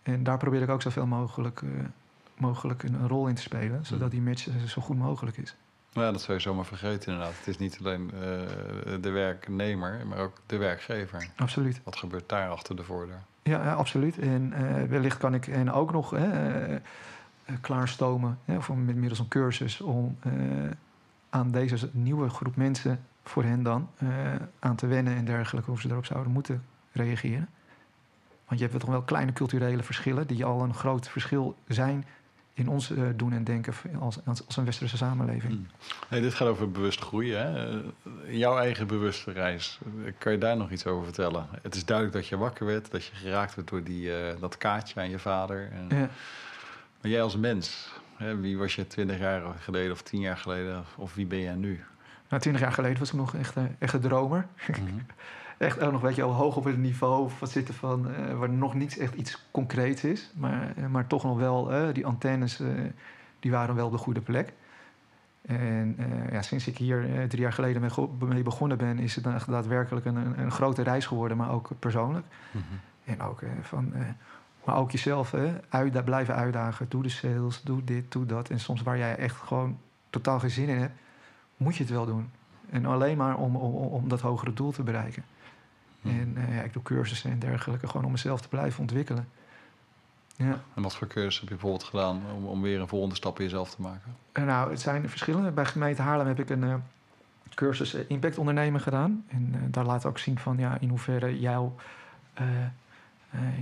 En 0.02 0.22
daar 0.22 0.38
probeer 0.38 0.62
ik 0.62 0.68
ook 0.68 0.82
zoveel 0.82 1.06
mogelijk, 1.06 1.62
mogelijk 2.36 2.82
een, 2.82 2.94
een, 2.94 3.08
rol 3.08 3.28
in 3.28 3.34
te 3.34 3.42
spelen, 3.42 3.86
zodat 3.86 4.10
die 4.10 4.20
match 4.20 4.48
zo 4.66 4.82
goed 4.82 4.98
mogelijk 4.98 5.36
is. 5.36 5.56
Ja, 5.92 6.12
dat 6.12 6.22
zou 6.22 6.36
je 6.36 6.42
zomaar 6.42 6.64
vergeten 6.64 7.12
inderdaad. 7.12 7.36
Het 7.38 7.48
is 7.48 7.58
niet 7.58 7.78
alleen 7.80 8.10
de 9.00 9.10
werknemer, 9.10 10.06
maar 10.06 10.18
ook 10.18 10.36
de 10.46 10.56
werkgever. 10.56 11.28
Absoluut. 11.36 11.80
Wat 11.84 11.96
gebeurt 11.96 12.28
daar 12.28 12.48
achter 12.50 12.76
de 12.76 12.84
voordeur? 12.84 13.22
Ja, 13.42 13.64
ja, 13.64 13.72
absoluut. 13.72 14.18
En 14.18 14.52
uh, 14.52 14.82
wellicht 14.82 15.18
kan 15.18 15.34
ik 15.34 15.44
hen 15.44 15.68
ook 15.68 15.92
nog 15.92 16.14
uh, 16.14 16.22
klaarstomen, 17.60 18.38
of 18.46 18.68
met 18.68 18.96
middels 18.96 19.18
een 19.18 19.28
cursus, 19.28 19.80
om 19.80 20.18
aan 21.30 21.50
deze 21.50 21.88
nieuwe 21.92 22.28
groep 22.28 22.56
mensen, 22.56 23.04
voor 23.24 23.44
hen 23.44 23.62
dan, 23.62 23.88
aan 24.58 24.76
te 24.76 24.86
wennen 24.86 25.16
en 25.16 25.24
dergelijke, 25.24 25.70
hoe 25.70 25.80
ze 25.80 25.90
erop 25.90 26.04
zouden 26.04 26.32
moeten 26.32 26.64
reageren. 26.92 27.48
Want 28.46 28.60
je 28.60 28.66
hebt 28.66 28.80
toch 28.80 28.90
wel 28.90 29.02
kleine 29.02 29.32
culturele 29.32 29.82
verschillen, 29.82 30.26
die 30.26 30.44
al 30.44 30.62
een 30.62 30.74
groot 30.74 31.08
verschil 31.08 31.56
zijn 31.68 32.04
in 32.54 32.68
ons 32.68 32.92
doen 33.16 33.32
en 33.32 33.44
denken 33.44 33.74
als, 33.98 34.18
als 34.24 34.56
een 34.56 34.64
westerse 34.64 34.96
samenleving. 34.96 35.52
Hmm. 35.52 35.66
Nee, 36.10 36.20
dit 36.20 36.34
gaat 36.34 36.48
over 36.48 36.70
bewust 36.70 37.00
groeien. 37.00 37.38
Hè? 37.38 37.80
Jouw 38.26 38.58
eigen 38.58 38.86
bewuste 38.86 39.32
reis. 39.32 39.78
Kan 40.18 40.32
je 40.32 40.38
daar 40.38 40.56
nog 40.56 40.70
iets 40.70 40.86
over 40.86 41.04
vertellen? 41.04 41.46
Het 41.62 41.74
is 41.74 41.84
duidelijk 41.84 42.16
dat 42.16 42.26
je 42.26 42.36
wakker 42.36 42.66
werd, 42.66 42.90
dat 42.90 43.04
je 43.04 43.14
geraakt 43.14 43.54
werd 43.54 43.68
door 43.68 43.82
die, 43.82 44.08
uh, 44.08 44.40
dat 44.40 44.58
kaartje 44.58 45.00
aan 45.00 45.10
je 45.10 45.18
vader. 45.18 45.70
En, 45.72 45.98
ja. 45.98 46.08
Maar 47.00 47.10
jij 47.10 47.22
als 47.22 47.36
mens, 47.36 47.92
hè? 48.16 48.40
wie 48.40 48.58
was 48.58 48.74
je 48.74 48.86
twintig 48.86 49.18
jaar 49.18 49.42
geleden 49.58 49.92
of 49.92 50.02
tien 50.02 50.20
jaar 50.20 50.36
geleden? 50.36 50.84
Of 50.96 51.14
wie 51.14 51.26
ben 51.26 51.40
jij 51.40 51.54
nu? 51.54 51.84
Nou, 52.28 52.42
twintig 52.42 52.62
jaar 52.62 52.72
geleden 52.72 52.98
was 52.98 53.08
ik 53.08 53.14
nog 53.14 53.34
echt, 53.34 53.54
echt 53.78 53.94
een 53.94 54.00
dromer. 54.00 54.46
Mm 54.68 54.74
-hmm. 54.86 55.06
echt 55.62 55.80
ook 55.80 55.92
nog 55.92 56.00
weet 56.00 56.14
je, 56.14 56.22
hoog 56.22 56.56
op 56.56 56.64
het 56.64 56.78
niveau 56.78 57.30
wat 57.38 57.50
zitten 57.50 57.74
van 57.74 58.06
uh, 58.10 58.38
waar 58.38 58.50
nog 58.50 58.74
niet 58.74 58.98
echt 58.98 59.14
iets 59.14 59.46
concreets 59.50 60.04
is, 60.04 60.30
maar, 60.34 60.74
uh, 60.78 60.86
maar 60.86 61.06
toch 61.06 61.24
nog 61.24 61.38
wel 61.38 61.72
uh, 61.72 61.94
die 61.94 62.06
antennes 62.06 62.60
uh, 62.60 62.68
die 63.40 63.50
waren 63.50 63.74
wel 63.74 63.86
op 63.86 63.92
de 63.92 63.98
goede 63.98 64.20
plek. 64.20 64.52
En 65.42 65.96
ja, 66.30 66.42
sinds 66.42 66.66
ik 66.66 66.78
hier 66.78 67.26
drie 67.28 67.42
jaar 67.42 67.52
geleden 67.52 67.90
mee, 68.18 68.42
begonnen 68.42 68.78
ben, 68.78 68.98
is 68.98 69.14
het 69.14 69.26
echt 69.26 69.46
daadwerkelijk 69.46 70.06
een, 70.06 70.16
een, 70.16 70.38
een, 70.38 70.50
grote 70.50 70.82
reis 70.82 71.06
geworden, 71.06 71.36
maar 71.36 71.50
ook 71.50 71.70
persoonlijk. 71.78 72.26
Mm 72.50 72.62
-hmm. 72.68 72.80
En 73.04 73.20
ook 73.20 73.42
van, 73.62 73.92
maar 74.64 74.76
ook 74.76 74.90
jezelf 74.90 75.34
uit, 75.68 76.04
blijven 76.04 76.34
uitdagen. 76.34 76.86
Doe 76.88 77.02
de 77.02 77.08
sales, 77.08 77.62
doe 77.62 77.84
dit, 77.84 78.12
doe 78.12 78.26
dat. 78.26 78.50
En 78.50 78.60
soms 78.60 78.82
waar 78.82 78.98
jij 78.98 79.16
echt 79.16 79.36
gewoon 79.36 79.78
totaal 80.10 80.38
geen 80.38 80.50
zin 80.50 80.68
in 80.68 80.78
hebt, 80.78 80.94
moet 81.56 81.76
je 81.76 81.82
het 81.82 81.92
wel 81.92 82.06
doen. 82.06 82.30
En 82.70 82.86
alleen 82.86 83.16
maar 83.16 83.36
om, 83.36 83.56
om, 83.56 83.74
om 83.74 84.08
dat 84.08 84.20
hogere 84.20 84.52
doel 84.52 84.70
te 84.70 84.82
bereiken. 84.82 85.24
En 86.02 86.34
uh, 86.36 86.56
ja, 86.56 86.62
ik 86.62 86.72
doe 86.72 86.82
cursussen 86.82 87.30
en 87.30 87.38
dergelijke, 87.38 87.86
gewoon 87.88 88.04
om 88.04 88.10
mezelf 88.10 88.40
te 88.40 88.48
blijven 88.48 88.80
ontwikkelen. 88.80 89.28
Ja. 90.36 90.60
En 90.74 90.82
wat 90.82 90.96
voor 90.96 91.06
cursussen 91.06 91.40
heb 91.40 91.48
je 91.50 91.60
bijvoorbeeld 91.60 91.90
gedaan 91.90 92.20
om, 92.34 92.46
om 92.46 92.62
weer 92.62 92.80
een 92.80 92.88
volgende 92.88 93.14
stap 93.14 93.38
in 93.38 93.44
jezelf 93.44 93.70
te 93.74 93.82
maken? 93.82 94.16
Uh, 94.32 94.44
nou, 94.44 94.70
het 94.70 94.80
zijn 94.80 95.08
verschillende. 95.08 95.50
Bij 95.50 95.66
gemeente 95.66 96.02
Haarlem 96.02 96.26
heb 96.26 96.40
ik 96.40 96.50
een 96.50 96.62
uh, 96.62 96.74
cursus 97.54 97.94
impact 97.94 98.38
ondernemen 98.38 98.80
gedaan. 98.80 99.24
En 99.28 99.68
daar 99.70 99.84
laat 99.84 100.06
ook 100.06 100.18
zien 100.18 100.38
van 100.38 100.58
ja, 100.58 100.78
in 100.80 100.88
hoeverre 100.88 101.40
jouw, 101.40 101.74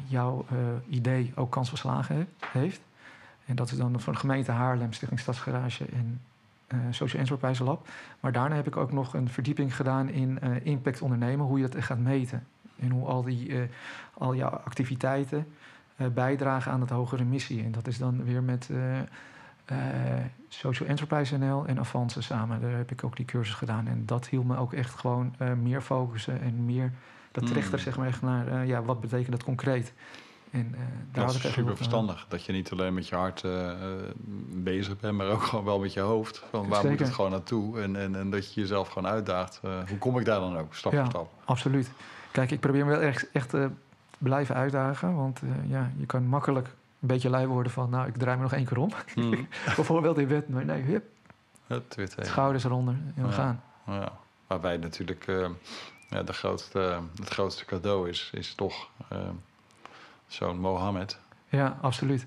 jouw 0.07 0.46
idee 0.88 1.33
ook 1.35 1.50
kans 1.50 1.68
van 1.68 1.79
slagen 1.79 2.29
heeft. 2.46 2.81
En 3.46 3.57
dat 3.57 3.70
is 3.70 3.76
dan 3.76 4.00
van 4.00 4.12
de 4.12 4.18
gemeente 4.18 4.50
Haarlem, 4.50 4.92
Stichting 4.92 5.20
Stadsgarage 5.20 5.85
en 5.85 6.20
Social 6.90 7.20
Enterprise 7.20 7.64
Lab. 7.64 7.88
Maar 8.20 8.33
daarna 8.33 8.54
heb 8.54 8.66
ik 8.66 8.76
ook 8.76 8.92
nog 8.92 9.14
een 9.14 9.28
verdieping 9.28 9.76
gedaan 9.76 10.09
in 10.09 10.38
uh, 10.44 10.50
impact 10.62 11.02
ondernemen, 11.02 11.46
hoe 11.46 11.59
je 11.59 11.68
dat 11.68 11.85
gaat 11.85 11.98
meten. 11.98 12.46
En 12.78 12.90
hoe 12.90 13.06
al, 13.06 13.22
die, 13.22 13.48
uh, 13.48 13.62
al 14.14 14.35
jouw 14.35 14.48
activiteiten 14.50 15.46
bijdragen 16.14 16.72
aan 16.72 16.80
het 16.80 16.90
hogere 16.90 17.24
missie. 17.24 17.64
En 17.64 17.72
dat 17.72 17.87
is 17.87 17.98
dan 17.98 18.24
weer 18.24 18.42
met 18.42 18.70
Social 20.48 20.88
Enterprise 20.88 21.38
NL 21.38 21.66
en 21.66 21.78
Avance 21.78 22.22
samen. 22.22 22.61
Daar 22.61 22.76
heb 22.76 22.90
ik 22.90 23.04
ook 23.04 23.16
die 23.16 23.24
cursus 23.24 23.54
gedaan. 23.54 23.87
En 23.87 24.06
dat 24.06 24.28
hielp 24.28 24.44
me 24.44 24.56
ook 24.56 24.72
echt 24.72 24.94
gewoon 24.94 25.35
meer 25.62 25.80
focussen 25.80 26.40
en 26.40 26.64
meer 26.64 26.92
dat 27.33 27.46
trechter 27.46 27.78
mm. 27.78 27.85
zeg 27.85 27.96
maar 27.96 28.06
echt 28.06 28.22
naar 28.22 28.66
ja, 28.66 28.83
wat 28.83 29.00
betekent 29.00 29.30
dat 29.30 29.44
concreet. 29.44 29.92
En, 30.50 30.74
uh, 30.74 30.80
daar 31.12 31.26
dat 31.26 31.34
is 31.34 31.52
super 31.52 31.76
verstandig. 31.76 32.26
Dat 32.28 32.44
je 32.44 32.52
niet 32.52 32.72
alleen 32.72 32.94
met 32.94 33.08
je 33.08 33.14
hart 33.14 33.42
uh, 33.42 33.72
bezig 34.48 34.98
bent, 34.98 35.16
maar 35.16 35.28
ook 35.28 35.42
gewoon 35.42 35.64
wel 35.64 35.78
met 35.78 35.92
je 35.92 36.00
hoofd. 36.00 36.42
Van 36.50 36.68
waar 36.68 36.74
Zeker. 36.74 36.90
moet 36.90 36.98
het 36.98 37.14
gewoon 37.14 37.30
naartoe? 37.30 37.80
En, 37.80 37.96
en, 37.96 38.14
en 38.14 38.30
dat 38.30 38.54
je 38.54 38.60
jezelf 38.60 38.88
gewoon 38.88 39.10
uitdaagt. 39.10 39.60
Uh, 39.64 39.88
hoe 39.88 39.98
kom 39.98 40.18
ik 40.18 40.24
daar 40.24 40.40
dan 40.40 40.58
ook, 40.58 40.74
stap 40.74 40.92
ja, 40.92 41.00
voor 41.00 41.10
stap? 41.10 41.32
Absoluut. 41.44 41.90
Kijk, 42.30 42.50
ik 42.50 42.60
probeer 42.60 42.84
me 42.84 42.90
wel 42.90 43.00
echt, 43.00 43.30
echt 43.32 43.48
te 43.48 43.70
blijven 44.18 44.54
uitdagen. 44.54 45.16
Want 45.16 45.40
ja, 45.66 45.90
je 45.96 46.06
kan 46.06 46.26
makkelijk 46.26 46.66
een 47.00 47.08
beetje 47.08 47.30
lui 47.30 47.46
worden 47.46 47.72
van... 47.72 47.90
nou, 47.90 48.08
ik 48.08 48.16
draai 48.16 48.36
me 48.36 48.42
nog 48.42 48.52
één 48.52 48.64
keer 48.64 48.78
om. 48.78 48.90
Mm. 49.14 49.48
Bijvoorbeeld 49.76 50.18
in 50.18 50.28
bed. 50.28 50.48
Maar 50.48 50.64
nee, 50.64 50.82
hup. 50.82 51.04
Weer. 51.66 52.08
Schouders 52.20 52.64
eronder 52.64 52.94
en 52.94 53.22
we 53.22 53.28
ja. 53.28 53.34
gaan. 53.34 53.62
Ja. 53.86 54.12
Waarbij 54.46 54.76
natuurlijk 54.76 55.24
ja, 56.08 56.22
de 56.22 56.32
grootste, 56.32 57.00
het 57.14 57.28
grootste 57.28 57.64
cadeau 57.64 58.08
is, 58.08 58.30
is 58.34 58.54
toch 58.54 58.88
zo'n 60.33 60.59
Mohammed. 60.59 61.19
Ja, 61.49 61.79
absoluut. 61.81 62.27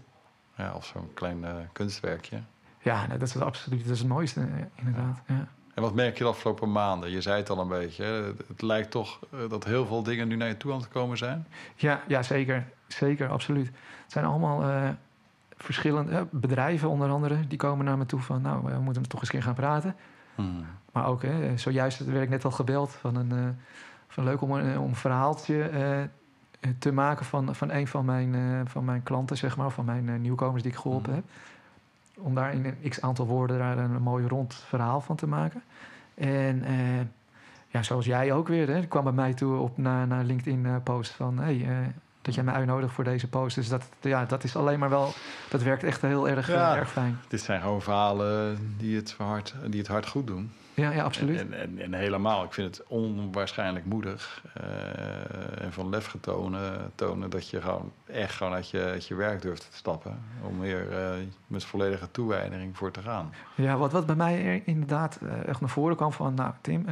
Ja, 0.55 0.73
of 0.73 0.85
zo'n 0.85 1.13
klein 1.13 1.37
uh, 1.37 1.49
kunstwerkje. 1.71 2.41
Ja, 2.79 3.05
nou, 3.07 3.19
dat 3.19 3.27
is 3.27 3.39
absoluut 3.39 3.83
dat 3.83 3.91
is 3.91 3.99
het 3.99 4.07
mooiste, 4.07 4.47
inderdaad. 4.75 5.21
Ja. 5.27 5.47
En 5.73 5.81
wat 5.81 5.93
merk 5.93 6.17
je 6.17 6.23
de 6.23 6.29
afgelopen 6.29 6.71
maanden? 6.71 7.09
Je 7.09 7.21
zei 7.21 7.37
het 7.37 7.49
al 7.49 7.59
een 7.59 7.67
beetje. 7.67 8.03
Hè? 8.03 8.23
Het 8.47 8.61
lijkt 8.61 8.91
toch 8.91 9.19
uh, 9.33 9.49
dat 9.49 9.63
heel 9.63 9.85
veel 9.85 10.03
dingen 10.03 10.27
nu 10.27 10.35
naar 10.35 10.47
je 10.47 10.57
toe 10.57 10.73
aan 10.73 10.81
te 10.81 10.87
komen 10.87 11.17
zijn. 11.17 11.47
Ja, 11.75 12.01
ja 12.07 12.23
zeker. 12.23 12.67
Zeker, 12.87 13.29
absoluut. 13.29 13.65
Het 14.03 14.11
zijn 14.11 14.25
allemaal 14.25 14.69
uh, 14.69 14.89
verschillende 15.57 16.27
bedrijven, 16.31 16.89
onder 16.89 17.09
andere, 17.09 17.47
die 17.47 17.57
komen 17.57 17.85
naar 17.85 17.97
me 17.97 18.05
toe 18.05 18.19
van... 18.19 18.41
nou, 18.41 18.65
we 18.65 18.79
moeten 18.79 19.07
toch 19.07 19.19
eens 19.19 19.29
een 19.29 19.35
keer 19.35 19.43
gaan 19.43 19.53
praten. 19.53 19.95
Hmm. 20.35 20.65
Maar 20.91 21.05
ook, 21.05 21.21
hè, 21.21 21.57
zojuist 21.57 22.05
werd 22.05 22.23
ik 22.23 22.29
net 22.29 22.45
al 22.45 22.51
gebeld 22.51 22.91
van 22.91 23.15
een... 23.15 23.59
van 24.07 24.23
leuk 24.23 24.41
om 24.41 24.51
een, 24.51 24.79
om 24.79 24.89
een 24.89 24.95
verhaaltje 24.95 25.69
te 26.79 26.91
maken 26.91 27.25
van, 27.25 27.55
van 27.55 27.71
een 27.71 27.87
van 27.87 28.05
mijn, 28.05 28.33
uh, 28.33 28.61
van 28.65 28.85
mijn 28.85 29.03
klanten, 29.03 29.37
zeg 29.37 29.57
maar, 29.57 29.69
van 29.69 29.85
mijn 29.85 30.07
uh, 30.07 30.19
nieuwkomers 30.19 30.63
die 30.63 30.71
ik 30.71 30.77
geholpen 30.77 31.09
mm. 31.09 31.15
heb. 31.15 31.25
Om 32.17 32.35
daar 32.35 32.53
in 32.53 32.65
een 32.65 32.89
x 32.89 33.01
aantal 33.01 33.25
woorden 33.25 33.57
daar 33.57 33.77
een 33.77 34.01
mooi 34.01 34.27
rond 34.27 34.53
verhaal 34.53 35.01
van 35.01 35.15
te 35.15 35.27
maken. 35.27 35.63
En 36.15 36.63
eh, 36.63 36.75
ja, 37.67 37.83
zoals 37.83 38.05
jij 38.05 38.31
ook 38.33 38.47
weer, 38.47 38.67
hè, 38.67 38.79
die 38.79 38.87
kwam 38.87 39.03
bij 39.03 39.13
mij 39.13 39.33
toe 39.33 39.57
op 39.57 39.77
naar, 39.77 40.07
naar 40.07 40.23
LinkedIn-post 40.23 41.11
van... 41.11 41.39
Hey, 41.39 41.65
eh, 41.69 41.75
dat 42.21 42.35
jij 42.35 42.43
mij 42.43 42.53
uitnodigt 42.53 42.93
voor 42.93 43.03
deze 43.03 43.27
post. 43.27 43.55
Dus 43.55 43.69
dat, 43.69 43.89
ja, 44.01 44.25
dat 44.25 44.43
is 44.43 44.55
alleen 44.55 44.79
maar 44.79 44.89
wel... 44.89 45.13
Dat 45.49 45.63
werkt 45.63 45.83
echt 45.83 46.01
heel 46.01 46.29
erg, 46.29 46.47
Ja. 46.47 46.71
eh, 46.71 46.79
erg 46.79 46.91
fijn. 46.91 47.19
Dit 47.27 47.41
zijn 47.41 47.61
gewoon 47.61 47.81
verhalen 47.81 48.57
die 48.77 48.95
het 48.95 49.15
hard, 49.17 49.55
die 49.69 49.79
het 49.79 49.87
hard 49.87 50.07
goed 50.07 50.27
doen. 50.27 50.51
Ja, 50.73 50.91
ja 50.91 51.03
absoluut. 51.03 51.39
En, 51.39 51.53
en, 51.53 51.79
en 51.79 51.93
helemaal, 51.93 52.43
ik 52.43 52.53
vind 52.53 52.77
het 52.77 52.87
onwaarschijnlijk 52.87 53.85
moedig 53.85 54.43
eh, 54.53 55.63
en 55.63 55.73
van 55.73 55.89
lef 55.89 56.05
getonen 56.05 56.91
tonen 56.95 57.29
dat 57.29 57.49
je 57.49 57.61
gewoon 57.61 57.91
echt 58.05 58.35
gewoon 58.35 58.53
uit 58.53 58.69
je, 58.69 58.83
uit 58.83 59.07
je 59.07 59.15
werk 59.15 59.41
durft 59.41 59.71
te 59.71 59.77
stappen. 59.77 60.19
Om 60.41 60.59
weer 60.59 60.91
eh, 60.91 61.11
met 61.47 61.63
volledige 61.63 62.11
toewijding 62.11 62.77
voor 62.77 62.91
te 62.91 63.01
gaan. 63.01 63.33
Ja, 63.55 63.77
wat, 63.77 63.91
wat 63.91 64.05
bij 64.05 64.15
mij 64.15 64.45
er 64.45 64.61
inderdaad 64.65 65.19
eh, 65.21 65.47
echt 65.47 65.59
naar 65.59 65.69
voren 65.69 65.95
kwam 65.95 66.11
van... 66.11 66.33
Nou, 66.33 66.53
Tim, 66.61 66.85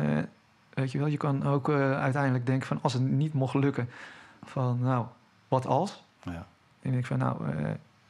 weet 0.74 0.92
je 0.92 0.98
wel, 0.98 1.08
je 1.08 1.18
kan 1.18 1.48
ook 1.48 1.70
uiteindelijk 1.70 2.46
denken 2.46 2.68
van... 2.68 2.80
Als 2.82 2.94
het 2.94 3.02
niet 3.02 3.34
mocht 3.34 3.54
lukken, 3.54 3.90
van 4.44 4.80
nou, 4.80 5.06
wat 5.48 5.66
als? 5.66 6.04
Ja. 6.24 6.48
En 6.82 6.94
ik 6.94 7.06
van, 7.06 7.18
nou, 7.18 7.38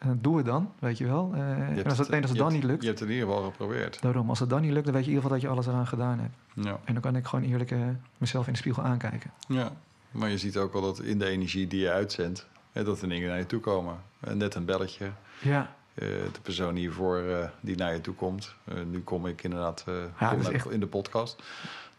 eh, 0.01 0.09
doe 0.15 0.37
het 0.37 0.45
dan, 0.45 0.71
weet 0.79 0.97
je 0.97 1.05
wel. 1.05 1.31
Eh, 1.33 1.39
Je 1.39 1.43
en 1.83 1.89
als 1.89 1.97
het, 1.97 2.09
en 2.09 2.21
als 2.21 2.29
het 2.29 2.39
dan 2.39 2.47
hebt- 2.51 2.61
niet 2.61 2.63
lukt, 2.71 2.81
Je 2.81 2.87
hebt 2.87 2.99
het 2.99 3.09
in 3.09 3.15
ieder 3.15 3.29
geval 3.29 3.43
geprobeerd. 3.43 4.01
daarom. 4.01 4.29
Als 4.29 4.39
het 4.39 4.49
dan 4.49 4.61
niet 4.61 4.71
lukt, 4.71 4.85
dan 4.85 4.93
weet 4.93 5.03
je 5.05 5.09
in 5.09 5.15
ieder 5.15 5.29
geval 5.31 5.37
dat 5.41 5.41
je 5.41 5.53
alles 5.53 5.67
eraan 5.73 5.87
gedaan 5.87 6.19
hebt. 6.19 6.35
Ja. 6.67 6.79
En 6.83 6.93
dan 6.93 7.01
kan 7.01 7.15
ik 7.15 7.25
gewoon 7.25 7.45
eerlijk 7.45 7.71
eh, 7.71 7.79
mezelf 8.17 8.45
in 8.47 8.53
de 8.53 8.59
spiegel 8.59 8.83
aankijken. 8.83 9.31
ja, 9.47 9.71
maar 10.11 10.29
je 10.29 10.37
ziet 10.37 10.57
ook 10.57 10.73
wel 10.73 10.81
dat 10.81 10.99
in 10.99 11.19
de 11.19 11.25
energie 11.25 11.67
die 11.67 11.79
je 11.79 11.91
uitzendt, 11.91 12.47
hè, 12.71 12.83
dat 12.83 13.01
er 13.01 13.09
dingen 13.09 13.27
naar 13.29 13.37
je 13.37 13.45
toe 13.45 13.59
komen. 13.59 13.95
Net 14.33 14.55
een 14.55 14.65
belletje, 14.65 15.09
Ja, 15.41 15.75
de 15.93 16.29
persoon 16.41 16.75
hiervoor 16.75 17.23
die 17.61 17.75
naar 17.75 17.93
je 17.93 18.01
toe 18.01 18.13
komt. 18.15 18.55
Nu 18.91 19.01
kom 19.01 19.27
ik 19.27 19.43
inderdaad 19.43 19.83
Ja, 20.19 20.29
kom 20.29 20.41
echt- 20.53 20.71
in 20.71 20.79
de 20.79 20.87
podcast. 20.87 21.41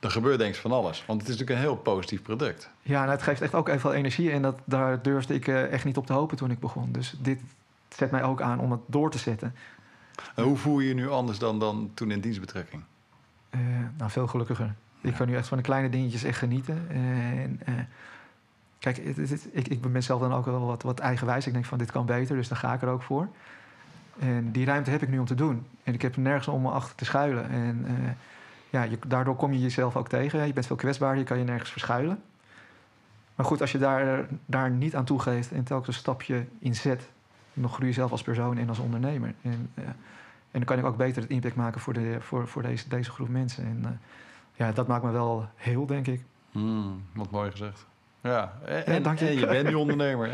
Er 0.00 0.10
gebeurt 0.10 0.38
denk 0.38 0.54
ik 0.54 0.60
van 0.60 0.72
alles. 0.72 1.04
Want 1.06 1.20
het 1.20 1.30
is 1.30 1.36
natuurlijk 1.38 1.60
een 1.66 1.72
heel 1.72 1.76
positief 1.82 2.22
product. 2.22 2.70
ja 2.82 2.98
nou, 3.00 3.10
het 3.10 3.22
geeft 3.22 3.40
echt 3.40 3.54
ook 3.54 3.68
even 3.68 3.80
veel 3.80 3.92
energie. 3.94 4.30
En 4.30 4.42
dat, 4.42 4.58
daar 4.64 5.02
durfde 5.02 5.34
ik 5.34 5.48
echt 5.48 5.84
niet 5.84 5.96
op 5.96 6.06
te 6.06 6.12
hopen 6.12 6.36
toen 6.36 6.50
ik 6.50 6.58
begon. 6.60 6.92
Dus 6.92 7.14
dit 7.20 7.40
zet 7.96 8.10
mij 8.10 8.22
ook 8.22 8.40
aan 8.40 8.58
om 8.60 8.70
het 8.70 8.80
door 8.86 9.10
te 9.10 9.18
zetten. 9.18 9.54
En 10.34 10.44
hoe 10.44 10.56
voel 10.56 10.80
je 10.80 10.88
je 10.88 10.94
nu 10.94 11.08
anders 11.10 11.38
dan, 11.38 11.58
dan 11.58 11.90
toen 11.94 12.10
in 12.10 12.20
dienstbetrekking? 12.20 12.82
Eh, 13.50 13.60
nou, 13.98 14.10
veel 14.10 14.26
gelukkiger. 14.26 14.74
Ik 15.00 15.14
kan 15.14 15.26
nu 15.28 15.36
echt 15.36 15.48
van 15.48 15.56
de 15.56 15.62
kleine 15.62 15.88
dingetjes 15.88 16.22
echt 16.24 16.38
genieten. 16.38 16.86
En, 16.88 17.60
eh, 17.64 17.74
kijk, 18.78 18.96
het, 18.96 19.16
het- 19.16 19.30
het- 19.30 19.48
ik, 19.52 19.68
ik 19.68 19.92
ben 19.92 20.02
zelf 20.02 20.20
dan 20.20 20.32
ook 20.32 20.44
wel 20.44 20.66
wat, 20.66 20.82
wat 20.82 20.98
eigenwijs. 20.98 21.46
Ik 21.46 21.52
denk 21.52 21.64
van 21.64 21.78
dit 21.78 21.90
kan 21.92 22.06
beter, 22.06 22.36
dus 22.36 22.48
daar 22.48 22.58
ga 22.58 22.72
ik 22.74 22.82
er 22.82 22.88
ook 22.88 23.02
voor. 23.02 23.28
En 24.18 24.50
die 24.52 24.64
ruimte 24.64 24.90
heb 24.90 25.02
ik 25.02 25.08
nu 25.08 25.18
om 25.18 25.24
te 25.26 25.34
doen. 25.34 25.66
En 25.84 25.94
ik 25.94 26.02
heb 26.02 26.16
nergens 26.16 26.48
om 26.48 26.62
me 26.62 26.70
achter 26.70 26.94
te 26.96 27.04
schuilen. 27.04 27.50
En 27.50 27.84
eh, 27.86 28.10
ja, 28.70 28.82
je, 28.82 28.98
daardoor 29.06 29.36
kom 29.36 29.52
je 29.52 29.60
jezelf 29.60 29.96
ook 29.96 30.08
tegen. 30.08 30.46
Je 30.46 30.52
bent 30.52 30.66
veel 30.66 30.76
kwetsbaarder, 30.76 31.18
je 31.18 31.24
kan 31.24 31.38
je 31.38 31.44
nergens 31.44 31.70
verschuilen. 31.70 32.22
Maar 33.34 33.46
goed, 33.46 33.60
als 33.60 33.72
je 33.72 33.78
daar, 33.78 34.26
daar 34.46 34.70
niet 34.70 34.96
aan 34.96 35.04
toegeeft 35.04 35.52
en 35.52 35.64
telkens 35.64 35.88
een 35.96 36.00
stapje 36.02 36.46
in 36.58 36.74
zet... 36.74 37.08
dan 37.54 37.70
groei 37.70 37.88
je 37.88 37.94
zelf 37.94 38.10
als 38.10 38.22
persoon 38.22 38.58
en 38.58 38.68
als 38.68 38.78
ondernemer. 38.78 39.34
En, 39.42 39.70
eh, 39.74 39.84
en 39.84 39.94
dan 40.50 40.64
kan 40.64 40.78
ik 40.78 40.84
ook 40.84 40.96
beter 40.96 41.22
het 41.22 41.30
impact 41.30 41.54
maken 41.54 41.80
voor, 41.80 41.92
de, 41.92 42.16
voor, 42.20 42.48
voor 42.48 42.62
deze, 42.62 42.88
deze 42.88 43.10
groep 43.10 43.28
mensen. 43.28 43.64
En 43.64 43.80
eh, 43.84 43.90
ja, 44.54 44.72
dat 44.72 44.86
maakt 44.86 45.04
me 45.04 45.10
wel 45.10 45.48
heel, 45.56 45.86
denk 45.86 46.06
ik. 46.06 46.20
Hmm, 46.50 47.02
wat 47.14 47.30
mooi 47.30 47.50
gezegd. 47.50 47.86
Ja, 48.20 48.52
en, 48.64 49.02
dank 49.02 49.18
je. 49.18 49.26
en 49.26 49.38
je 49.38 49.46
bent 49.46 49.68
nu 49.68 49.74
ondernemer. 49.74 50.30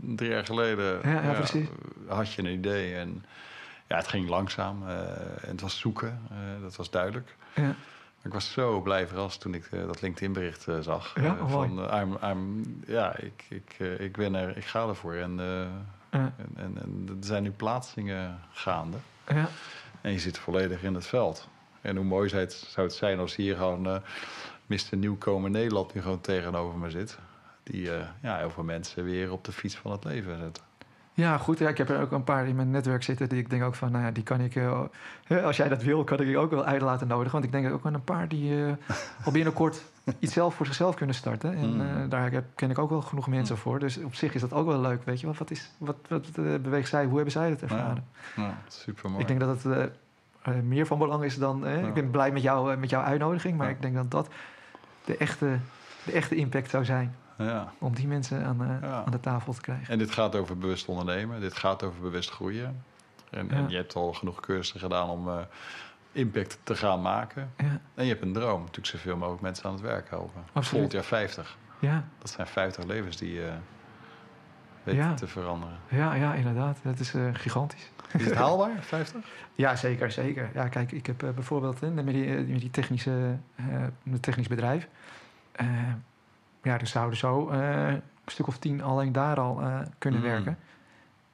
Drie 0.00 0.30
jaar 0.30 0.44
geleden 0.44 1.00
Ja, 1.10 1.42
had 2.06 2.32
je 2.32 2.42
een 2.42 2.52
idee. 2.52 2.94
En 2.94 3.24
ja, 3.86 3.96
het 3.96 4.08
ging 4.08 4.28
langzaam. 4.28 4.88
eh, 4.88 4.98
en 5.42 5.48
het 5.50 5.60
was 5.60 5.78
zoeken. 5.78 6.20
dat 6.62 6.76
was 6.76 6.90
duidelijk. 6.90 7.36
Ja, 7.54 7.74
Ik 8.22 8.32
was 8.32 8.52
zo 8.52 8.80
blij 8.80 9.06
verrast 9.06 9.40
toen 9.40 9.54
ik 9.54 9.68
dat 9.70 10.00
LinkedIn-bericht 10.00 10.66
zag. 10.80 11.14
Ja, 11.20 11.36
van, 11.46 11.94
I'm, 12.00 12.18
I'm, 12.22 12.62
ja, 12.86 13.16
ik, 13.16 13.44
ik, 13.48 13.98
ik 13.98 14.16
ben 14.16 14.34
er, 14.34 14.56
ik 14.56 14.64
ga 14.64 14.88
ervoor. 14.88 15.14
En, 15.14 15.40
ja, 16.10 16.32
en, 16.36 16.50
en, 16.56 16.82
en 16.82 17.06
er 17.08 17.26
zijn 17.26 17.42
nu 17.42 17.50
plaatsingen 17.50 18.38
gaande. 18.50 18.96
ja, 19.28 19.48
En 20.00 20.12
je 20.12 20.18
zit 20.18 20.38
volledig 20.38 20.82
in 20.82 20.94
het 20.94 21.06
veld. 21.06 21.48
En 21.80 21.96
hoe 21.96 22.04
mooi 22.04 22.28
zou 22.28 22.42
het, 22.42 22.52
zou 22.52 22.86
het 22.86 22.96
zijn 22.96 23.18
als 23.18 23.36
hier 23.36 23.56
gewoon 23.56 23.86
eh 23.86 24.00
Mr. 24.68 24.96
Nieuwkomer 24.96 25.50
Nederland 25.50 25.94
nu 25.94 26.00
gewoon 26.02 26.20
tegenover 26.20 26.78
me 26.78 26.90
zit. 26.90 27.18
Die 27.62 27.94
eh, 27.94 28.08
ja, 28.22 28.38
heel 28.38 28.50
veel 28.50 28.62
mensen 28.62 29.04
weer 29.04 29.32
op 29.32 29.44
de 29.44 29.52
fiets 29.52 29.76
van 29.76 29.92
het 29.92 30.04
leven 30.04 30.38
zetten. 30.38 30.62
Ja, 31.18 31.38
goed. 31.38 31.58
Ja, 31.58 31.68
ik 31.68 31.78
heb 31.78 31.88
er 31.88 32.00
ook 32.00 32.12
een 32.12 32.24
paar 32.24 32.46
in 32.46 32.56
mijn 32.56 32.70
netwerk 32.70 33.02
zitten 33.02 33.28
die 33.28 33.38
ik 33.38 33.50
denk 33.50 33.62
ook 33.62 33.74
van, 33.74 33.92
nou 33.92 34.04
ja, 34.04 34.10
die 34.10 34.22
kan 34.22 34.40
ik, 34.40 34.56
eh, 34.56 35.44
als 35.44 35.56
jij 35.56 35.68
dat 35.68 35.82
wil, 35.82 36.04
kan 36.04 36.20
ik 36.20 36.36
ook 36.36 36.50
wel 36.50 36.64
uit 36.64 36.80
laten 36.80 37.06
nodigen. 37.08 37.32
Want 37.32 37.44
ik 37.44 37.52
denk 37.52 37.72
ook 37.72 37.86
aan 37.86 37.94
een 37.94 38.04
paar 38.04 38.28
die 38.28 38.64
eh, 38.66 38.72
al 39.24 39.32
binnenkort 39.32 39.82
iets 40.18 40.32
zelf 40.32 40.54
voor 40.54 40.66
zichzelf 40.66 40.94
kunnen 40.94 41.14
starten. 41.14 41.54
En 41.54 41.74
Mm. 41.74 41.80
eh, 41.80 41.86
daar 42.08 42.30
heb, 42.30 42.44
ken 42.54 42.70
ik 42.70 42.78
ook 42.78 42.90
wel 42.90 43.02
genoeg 43.02 43.28
mensen 43.28 43.56
voor. 43.58 43.78
Dus 43.78 43.98
op 43.98 44.14
zich 44.14 44.34
is 44.34 44.40
dat 44.40 44.52
ook 44.52 44.66
wel 44.66 44.80
leuk, 44.80 45.04
weet 45.04 45.20
je 45.20 45.26
wel. 45.26 45.34
Wat, 45.38 45.50
is, 45.50 45.70
wat, 45.78 45.96
wat 46.08 46.32
beweegt 46.62 46.88
zij, 46.88 47.04
hoe 47.04 47.14
hebben 47.14 47.32
zij 47.32 47.50
het 47.50 47.62
ervaren? 47.62 48.04
Ja, 48.36 48.58
super 48.68 49.10
mooi. 49.10 49.22
Ik 49.22 49.28
denk 49.28 49.40
dat 49.40 49.62
het 49.62 50.64
meer 50.64 50.86
van 50.86 50.98
belang 50.98 51.24
is 51.24 51.38
dan... 51.38 51.60
Ja. 51.64 51.68
Ik 51.68 51.94
ben 51.94 52.10
blij 52.10 52.30
met, 52.32 52.42
jou, 52.42 52.76
met 52.76 52.90
jouw 52.90 53.02
uitnodiging, 53.02 53.56
maar 53.56 53.66
Ja. 53.68 53.72
ik 53.72 53.82
denk 53.82 53.94
dat 53.94 54.10
dat 54.10 54.28
de 55.04 55.16
echte, 55.16 55.58
de 56.04 56.12
echte 56.12 56.34
impact 56.34 56.70
zou 56.70 56.84
zijn... 56.84 57.14
ja. 57.38 57.72
om 57.78 57.94
die 57.94 58.06
mensen 58.06 58.44
aan, 58.44 58.62
eh, 58.82 58.92
aan 58.94 59.10
de 59.10 59.20
tafel 59.20 59.52
te 59.52 59.60
krijgen. 59.60 59.88
En 59.92 59.98
dit 59.98 60.10
gaat 60.10 60.34
over 60.36 60.58
bewust 60.58 60.86
ondernemen. 60.88 61.40
Dit 61.40 61.54
gaat 61.56 61.82
over 61.82 62.00
bewust 62.00 62.30
groeien. 62.30 62.82
En, 63.30 63.50
en 63.50 63.68
je 63.68 63.76
hebt 63.76 63.94
al 63.94 64.12
genoeg 64.12 64.40
cursussen 64.40 64.80
gedaan 64.80 65.08
om 65.08 65.28
eh, 65.28 65.36
impact 66.12 66.58
te 66.62 66.76
gaan 66.76 67.02
maken. 67.02 67.50
Ja, 67.56 67.80
En 67.94 68.04
je 68.04 68.10
hebt 68.10 68.22
een 68.22 68.32
droom. 68.32 68.60
Natuurlijk 68.60 68.86
zoveel 68.86 69.16
mogelijk 69.16 69.42
mensen 69.42 69.64
aan 69.64 69.72
het 69.72 69.80
werk 69.80 70.10
helpen. 70.10 70.40
Absoluut. 70.46 70.66
Volgend 70.68 70.92
jaar 70.92 71.04
50. 71.04 71.56
ja, 71.78 72.04
Dat 72.18 72.30
zijn 72.30 72.46
50 72.46 72.84
levens 72.84 73.16
die 73.16 73.32
je 73.34 73.50
weet 74.82 74.94
Ja. 74.94 75.14
te 75.14 75.26
veranderen. 75.26 75.78
ja, 75.88 76.14
ja 76.14 76.34
inderdaad. 76.34 76.78
Dat 76.82 76.98
is 76.98 77.14
eh, 77.14 77.22
gigantisch. 77.32 77.90
Is 78.12 78.24
het 78.24 78.34
haalbaar, 78.34 78.70
50? 78.96 79.20
Ja, 79.54 79.76
zeker, 79.76 80.10
zeker. 80.12 80.50
Ja, 80.54 80.68
kijk, 80.68 80.92
ik 80.92 81.06
heb 81.06 81.22
eh, 81.22 81.30
bijvoorbeeld 81.30 81.82
eh, 81.82 81.90
met, 81.90 82.06
die, 82.06 82.36
eh, 82.36 82.46
met 82.46 82.60
die 82.60 82.70
technische, 82.70 83.36
eh, 83.54 83.64
met 84.02 84.22
technisch 84.22 84.48
bedrijf... 84.48 84.88
ja, 86.68 86.78
er 86.80 86.86
zouden 86.86 87.18
zo 87.18 87.48
eh, 87.48 87.88
een 87.88 88.02
stuk 88.26 88.46
of 88.46 88.58
tien 88.58 88.82
alleen 88.82 89.12
daar 89.12 89.40
al 89.40 89.60
eh, 89.60 89.78
kunnen 89.98 90.20
Mm. 90.20 90.26
werken. 90.26 90.58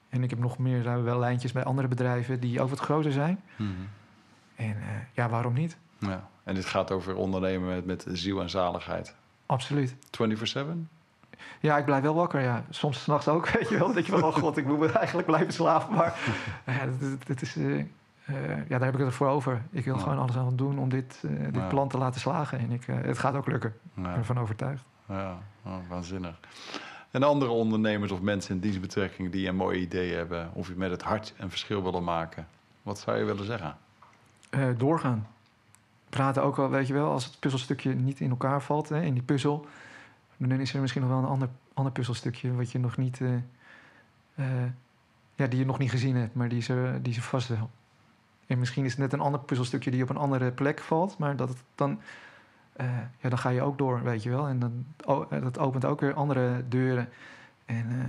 En 0.08 0.22
ik 0.22 0.30
heb 0.30 0.38
nog 0.38 0.58
meer 0.58 0.82
daar 0.82 1.04
wel 1.04 1.18
lijntjes 1.18 1.52
bij 1.52 1.64
andere 1.64 1.88
bedrijven 1.88 2.40
die 2.40 2.60
ook 2.60 2.68
wat 2.70 2.78
groter 2.80 3.12
zijn. 3.12 3.40
En 4.56 4.76
eh, 4.76 4.84
ja, 5.12 5.28
waarom 5.28 5.52
niet? 5.52 5.76
Ja. 5.98 6.28
En 6.44 6.54
dit 6.54 6.64
gaat 6.64 6.90
over 6.90 7.16
ondernemen 7.16 7.68
met, 7.68 7.84
met 7.86 8.06
ziel 8.08 8.40
en 8.40 8.50
zaligheid. 8.50 9.14
Absoluut. 9.46 9.96
24-7? 10.10 10.88
Ja, 11.60 11.78
ik 11.78 11.84
blijf 11.84 12.02
wel 12.02 12.14
wakker, 12.14 12.40
ja. 12.40 12.64
Soms 12.70 13.02
s'nachts 13.02 13.28
ook, 13.28 13.48
weet 13.58 13.68
je 13.68 13.78
wel. 13.78 13.92
Dat 13.92 14.06
je 14.06 14.12
van, 14.12 14.22
oh 14.22 14.34
god, 14.34 14.56
ik 14.56 14.66
moet 14.66 14.92
eigenlijk 14.92 15.26
blijven 15.26 15.52
slapen. 15.52 15.94
Maar 15.94 16.18
ja, 16.66 16.86
dat 17.26 17.40
is, 17.42 17.54
ja, 17.54 18.78
daar 18.78 18.84
heb 18.84 18.94
ik 18.98 19.04
het 19.04 19.14
voor 19.14 19.28
over. 19.28 19.62
Ik 19.70 19.84
wil 19.84 19.94
Ja. 19.94 20.00
gewoon 20.02 20.18
alles 20.18 20.36
aan 20.36 20.56
doen 20.56 20.78
om 20.78 20.88
dit, 20.88 21.18
dit 21.22 21.54
Ja. 21.54 21.66
plan 21.68 21.88
te 21.88 21.98
laten 21.98 22.20
slagen. 22.20 22.58
En 22.58 22.70
ik, 22.70 22.84
het 22.86 23.18
gaat 23.18 23.34
ook 23.34 23.46
lukken. 23.46 23.70
Ik 23.96 24.02
ben 24.02 24.14
ervan 24.14 24.38
overtuigd. 24.38 24.84
Ja. 25.08 25.38
Waanzinnig. 25.88 26.40
En 27.10 27.22
andere 27.22 27.50
ondernemers 27.50 28.12
of 28.12 28.20
mensen 28.20 28.54
in 28.54 28.60
dienstbetrekking 28.60 29.32
die 29.32 29.48
een 29.48 29.56
mooi 29.56 29.80
idee 29.80 30.14
hebben... 30.14 30.50
of 30.52 30.68
je 30.68 30.74
met 30.76 30.90
het 30.90 31.02
hart 31.02 31.34
een 31.36 31.50
verschil 31.50 31.82
willen 31.82 32.04
maken. 32.04 32.46
Wat 32.82 32.98
zou 32.98 33.18
je 33.18 33.24
willen 33.24 33.44
zeggen? 33.44 33.76
Eh, 34.50 34.68
doorgaan. 34.76 35.26
Praten 36.08 36.42
ook 36.42 36.58
al, 36.58 36.70
weet 36.70 36.86
je 36.86 36.92
wel, 36.92 37.10
als 37.10 37.24
het 37.24 37.38
puzzelstukje 37.38 37.94
niet 37.94 38.20
in 38.20 38.30
elkaar 38.30 38.62
valt, 38.62 38.88
hè, 38.88 39.02
in 39.02 39.14
die 39.14 39.22
puzzel, 39.22 39.66
dan 40.36 40.60
is 40.60 40.74
er 40.74 40.80
misschien 40.80 41.02
nog 41.02 41.10
wel 41.10 41.18
een 41.20 41.28
ander, 41.28 41.48
ander 41.74 41.92
puzzelstukje 41.92 42.54
wat 42.54 42.72
je 42.72 42.78
nog 42.78 42.96
niet, 42.96 43.20
eh, 43.20 43.34
eh, 44.34 44.70
ja, 45.34 45.46
die 45.46 45.58
je 45.58 45.64
nog 45.64 45.78
niet 45.78 45.90
gezien 45.90 46.16
hebt, 46.16 46.34
maar 46.34 46.48
die 46.48 46.66
er, 46.68 47.02
die 47.02 47.14
er 47.14 47.22
vast 47.22 47.48
wel. 47.48 47.70
En 48.46 48.58
misschien 48.58 48.84
is 48.84 48.90
het 48.90 49.00
net 49.00 49.12
een 49.12 49.20
ander 49.20 49.40
puzzelstukje 49.40 49.90
die 49.90 50.02
op 50.02 50.08
een 50.08 50.16
andere 50.16 50.50
plek 50.50 50.80
valt, 50.80 51.18
maar 51.18 51.36
dat 51.36 51.48
het 51.48 51.58
dan, 51.74 52.00
eh, 52.76 52.86
ja, 53.20 53.28
dan 53.28 53.38
ga 53.38 53.48
je 53.48 53.62
ook 53.62 53.78
door, 53.78 54.02
weet 54.02 54.22
je 54.22 54.30
wel. 54.30 54.46
En 54.48 54.58
dan, 54.58 54.84
oh, 55.04 55.32
eh, 55.32 55.42
dat 55.42 55.58
opent 55.58 55.84
ook 55.84 56.00
weer 56.00 56.14
andere 56.14 56.64
deuren. 56.68 57.08
En 57.64 57.86
eh, 57.90 58.06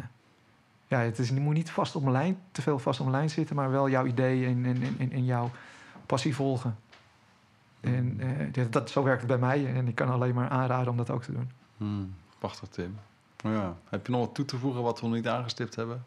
ja, 0.87 0.99
het 0.99 1.19
is, 1.19 1.29
je 1.29 1.39
moet 1.39 1.53
niet 1.53 1.71
vast 1.71 1.95
op 1.95 2.05
een 2.05 2.11
lijn, 2.11 2.37
te 2.51 2.61
veel 2.61 2.79
vast 2.79 2.99
op 2.99 3.05
een 3.05 3.11
lijn 3.11 3.29
zitten, 3.29 3.55
maar 3.55 3.71
wel 3.71 3.89
jouw 3.89 4.05
idee 4.05 4.45
en, 4.45 4.65
en, 4.65 4.81
en, 4.99 5.11
en 5.11 5.25
jouw 5.25 5.51
passie 6.05 6.35
volgen. 6.35 6.75
En 7.81 8.15
eh, 8.19 8.53
dat, 8.53 8.71
dat- 8.71 8.89
zo 8.89 9.03
werkt 9.03 9.19
het 9.21 9.29
bij 9.29 9.39
mij. 9.39 9.73
En 9.75 9.87
ik 9.87 9.95
kan 9.95 10.09
alleen 10.09 10.33
maar 10.35 10.49
aanraden 10.49 10.91
om 10.91 10.97
dat 10.97 11.09
ook 11.09 11.23
te 11.23 11.31
doen. 11.31 11.49
Hmm, 11.77 12.15
prachtig, 12.39 12.69
Tim. 12.69 12.97
Ja. 13.37 13.75
Heb 13.89 14.05
je 14.05 14.11
nog 14.11 14.21
wat 14.25 14.35
toe 14.35 14.45
te 14.45 14.57
voegen 14.57 14.81
wat 14.83 14.99
we 14.99 15.05
nog 15.07 15.15
niet 15.15 15.27
aangestipt 15.27 15.75
hebben? 15.75 16.03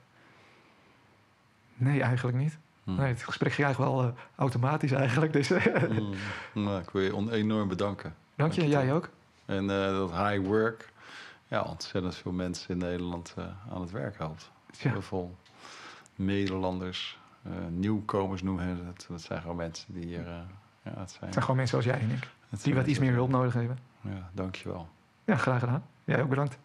Nee, 1.74 2.02
eigenlijk 2.02 2.36
niet. 2.36 2.58
Hmm. 2.84 2.96
Nee, 2.96 3.06
het 3.08 3.22
gesprek 3.22 3.52
ging 3.52 3.66
eigenlijk 3.66 3.94
wel 3.94 4.14
automatisch 4.36 4.92
eigenlijk. 4.92 5.32
Dus 5.32 5.48
Hmm. 5.58 6.14
Nou, 6.64 6.80
ik 6.82 6.90
wil 6.90 7.02
je 7.02 7.32
enorm 7.32 7.68
bedanken. 7.68 8.14
Dank 8.38 8.52
je, 8.52 8.68
jij 8.68 8.92
ook. 8.92 9.10
En 9.46 9.70
eh, 9.70 9.90
dat 9.90 10.10
high 10.10 10.46
work, 10.46 10.92
ja, 11.48 11.62
ontzettend 11.62 12.14
veel 12.14 12.32
mensen 12.32 12.70
in 12.70 12.78
Nederland 12.78 13.34
eh, 13.36 13.44
aan 13.72 13.80
het 13.80 13.90
werk 13.90 14.18
helpt. 14.18 14.50
Ja, 14.78 14.90
Heel 14.90 15.02
veel 15.02 15.36
Nederlanders, 16.14 17.18
eh, 17.42 17.52
nieuwkomers 17.70 18.42
noemen 18.42 18.76
ze 18.76 18.82
het. 18.84 19.06
Dat 19.08 19.22
zijn 19.22 19.40
gewoon 19.40 19.56
mensen 19.56 19.94
die 19.94 20.04
hier, 20.04 20.24
ja, 20.24 20.46
het 20.82 21.10
zijn, 21.10 21.24
het 21.24 21.32
zijn 21.32 21.44
gewoon 21.44 21.56
mensen 21.56 21.82
zoals 21.82 21.98
jij 21.98 22.08
en 22.08 22.14
ik. 22.14 22.28
Die 22.62 22.74
wat 22.74 22.86
iets 22.86 22.98
meer 22.98 23.12
hulp 23.12 23.30
nodig 23.30 23.52
hebben. 23.52 23.78
Ja, 24.00 24.30
dankjewel. 24.32 24.88
Ja, 25.24 25.36
graag 25.36 25.60
gedaan. 25.60 25.84
Jij 26.04 26.22
ook 26.22 26.28
bedankt. 26.28 26.58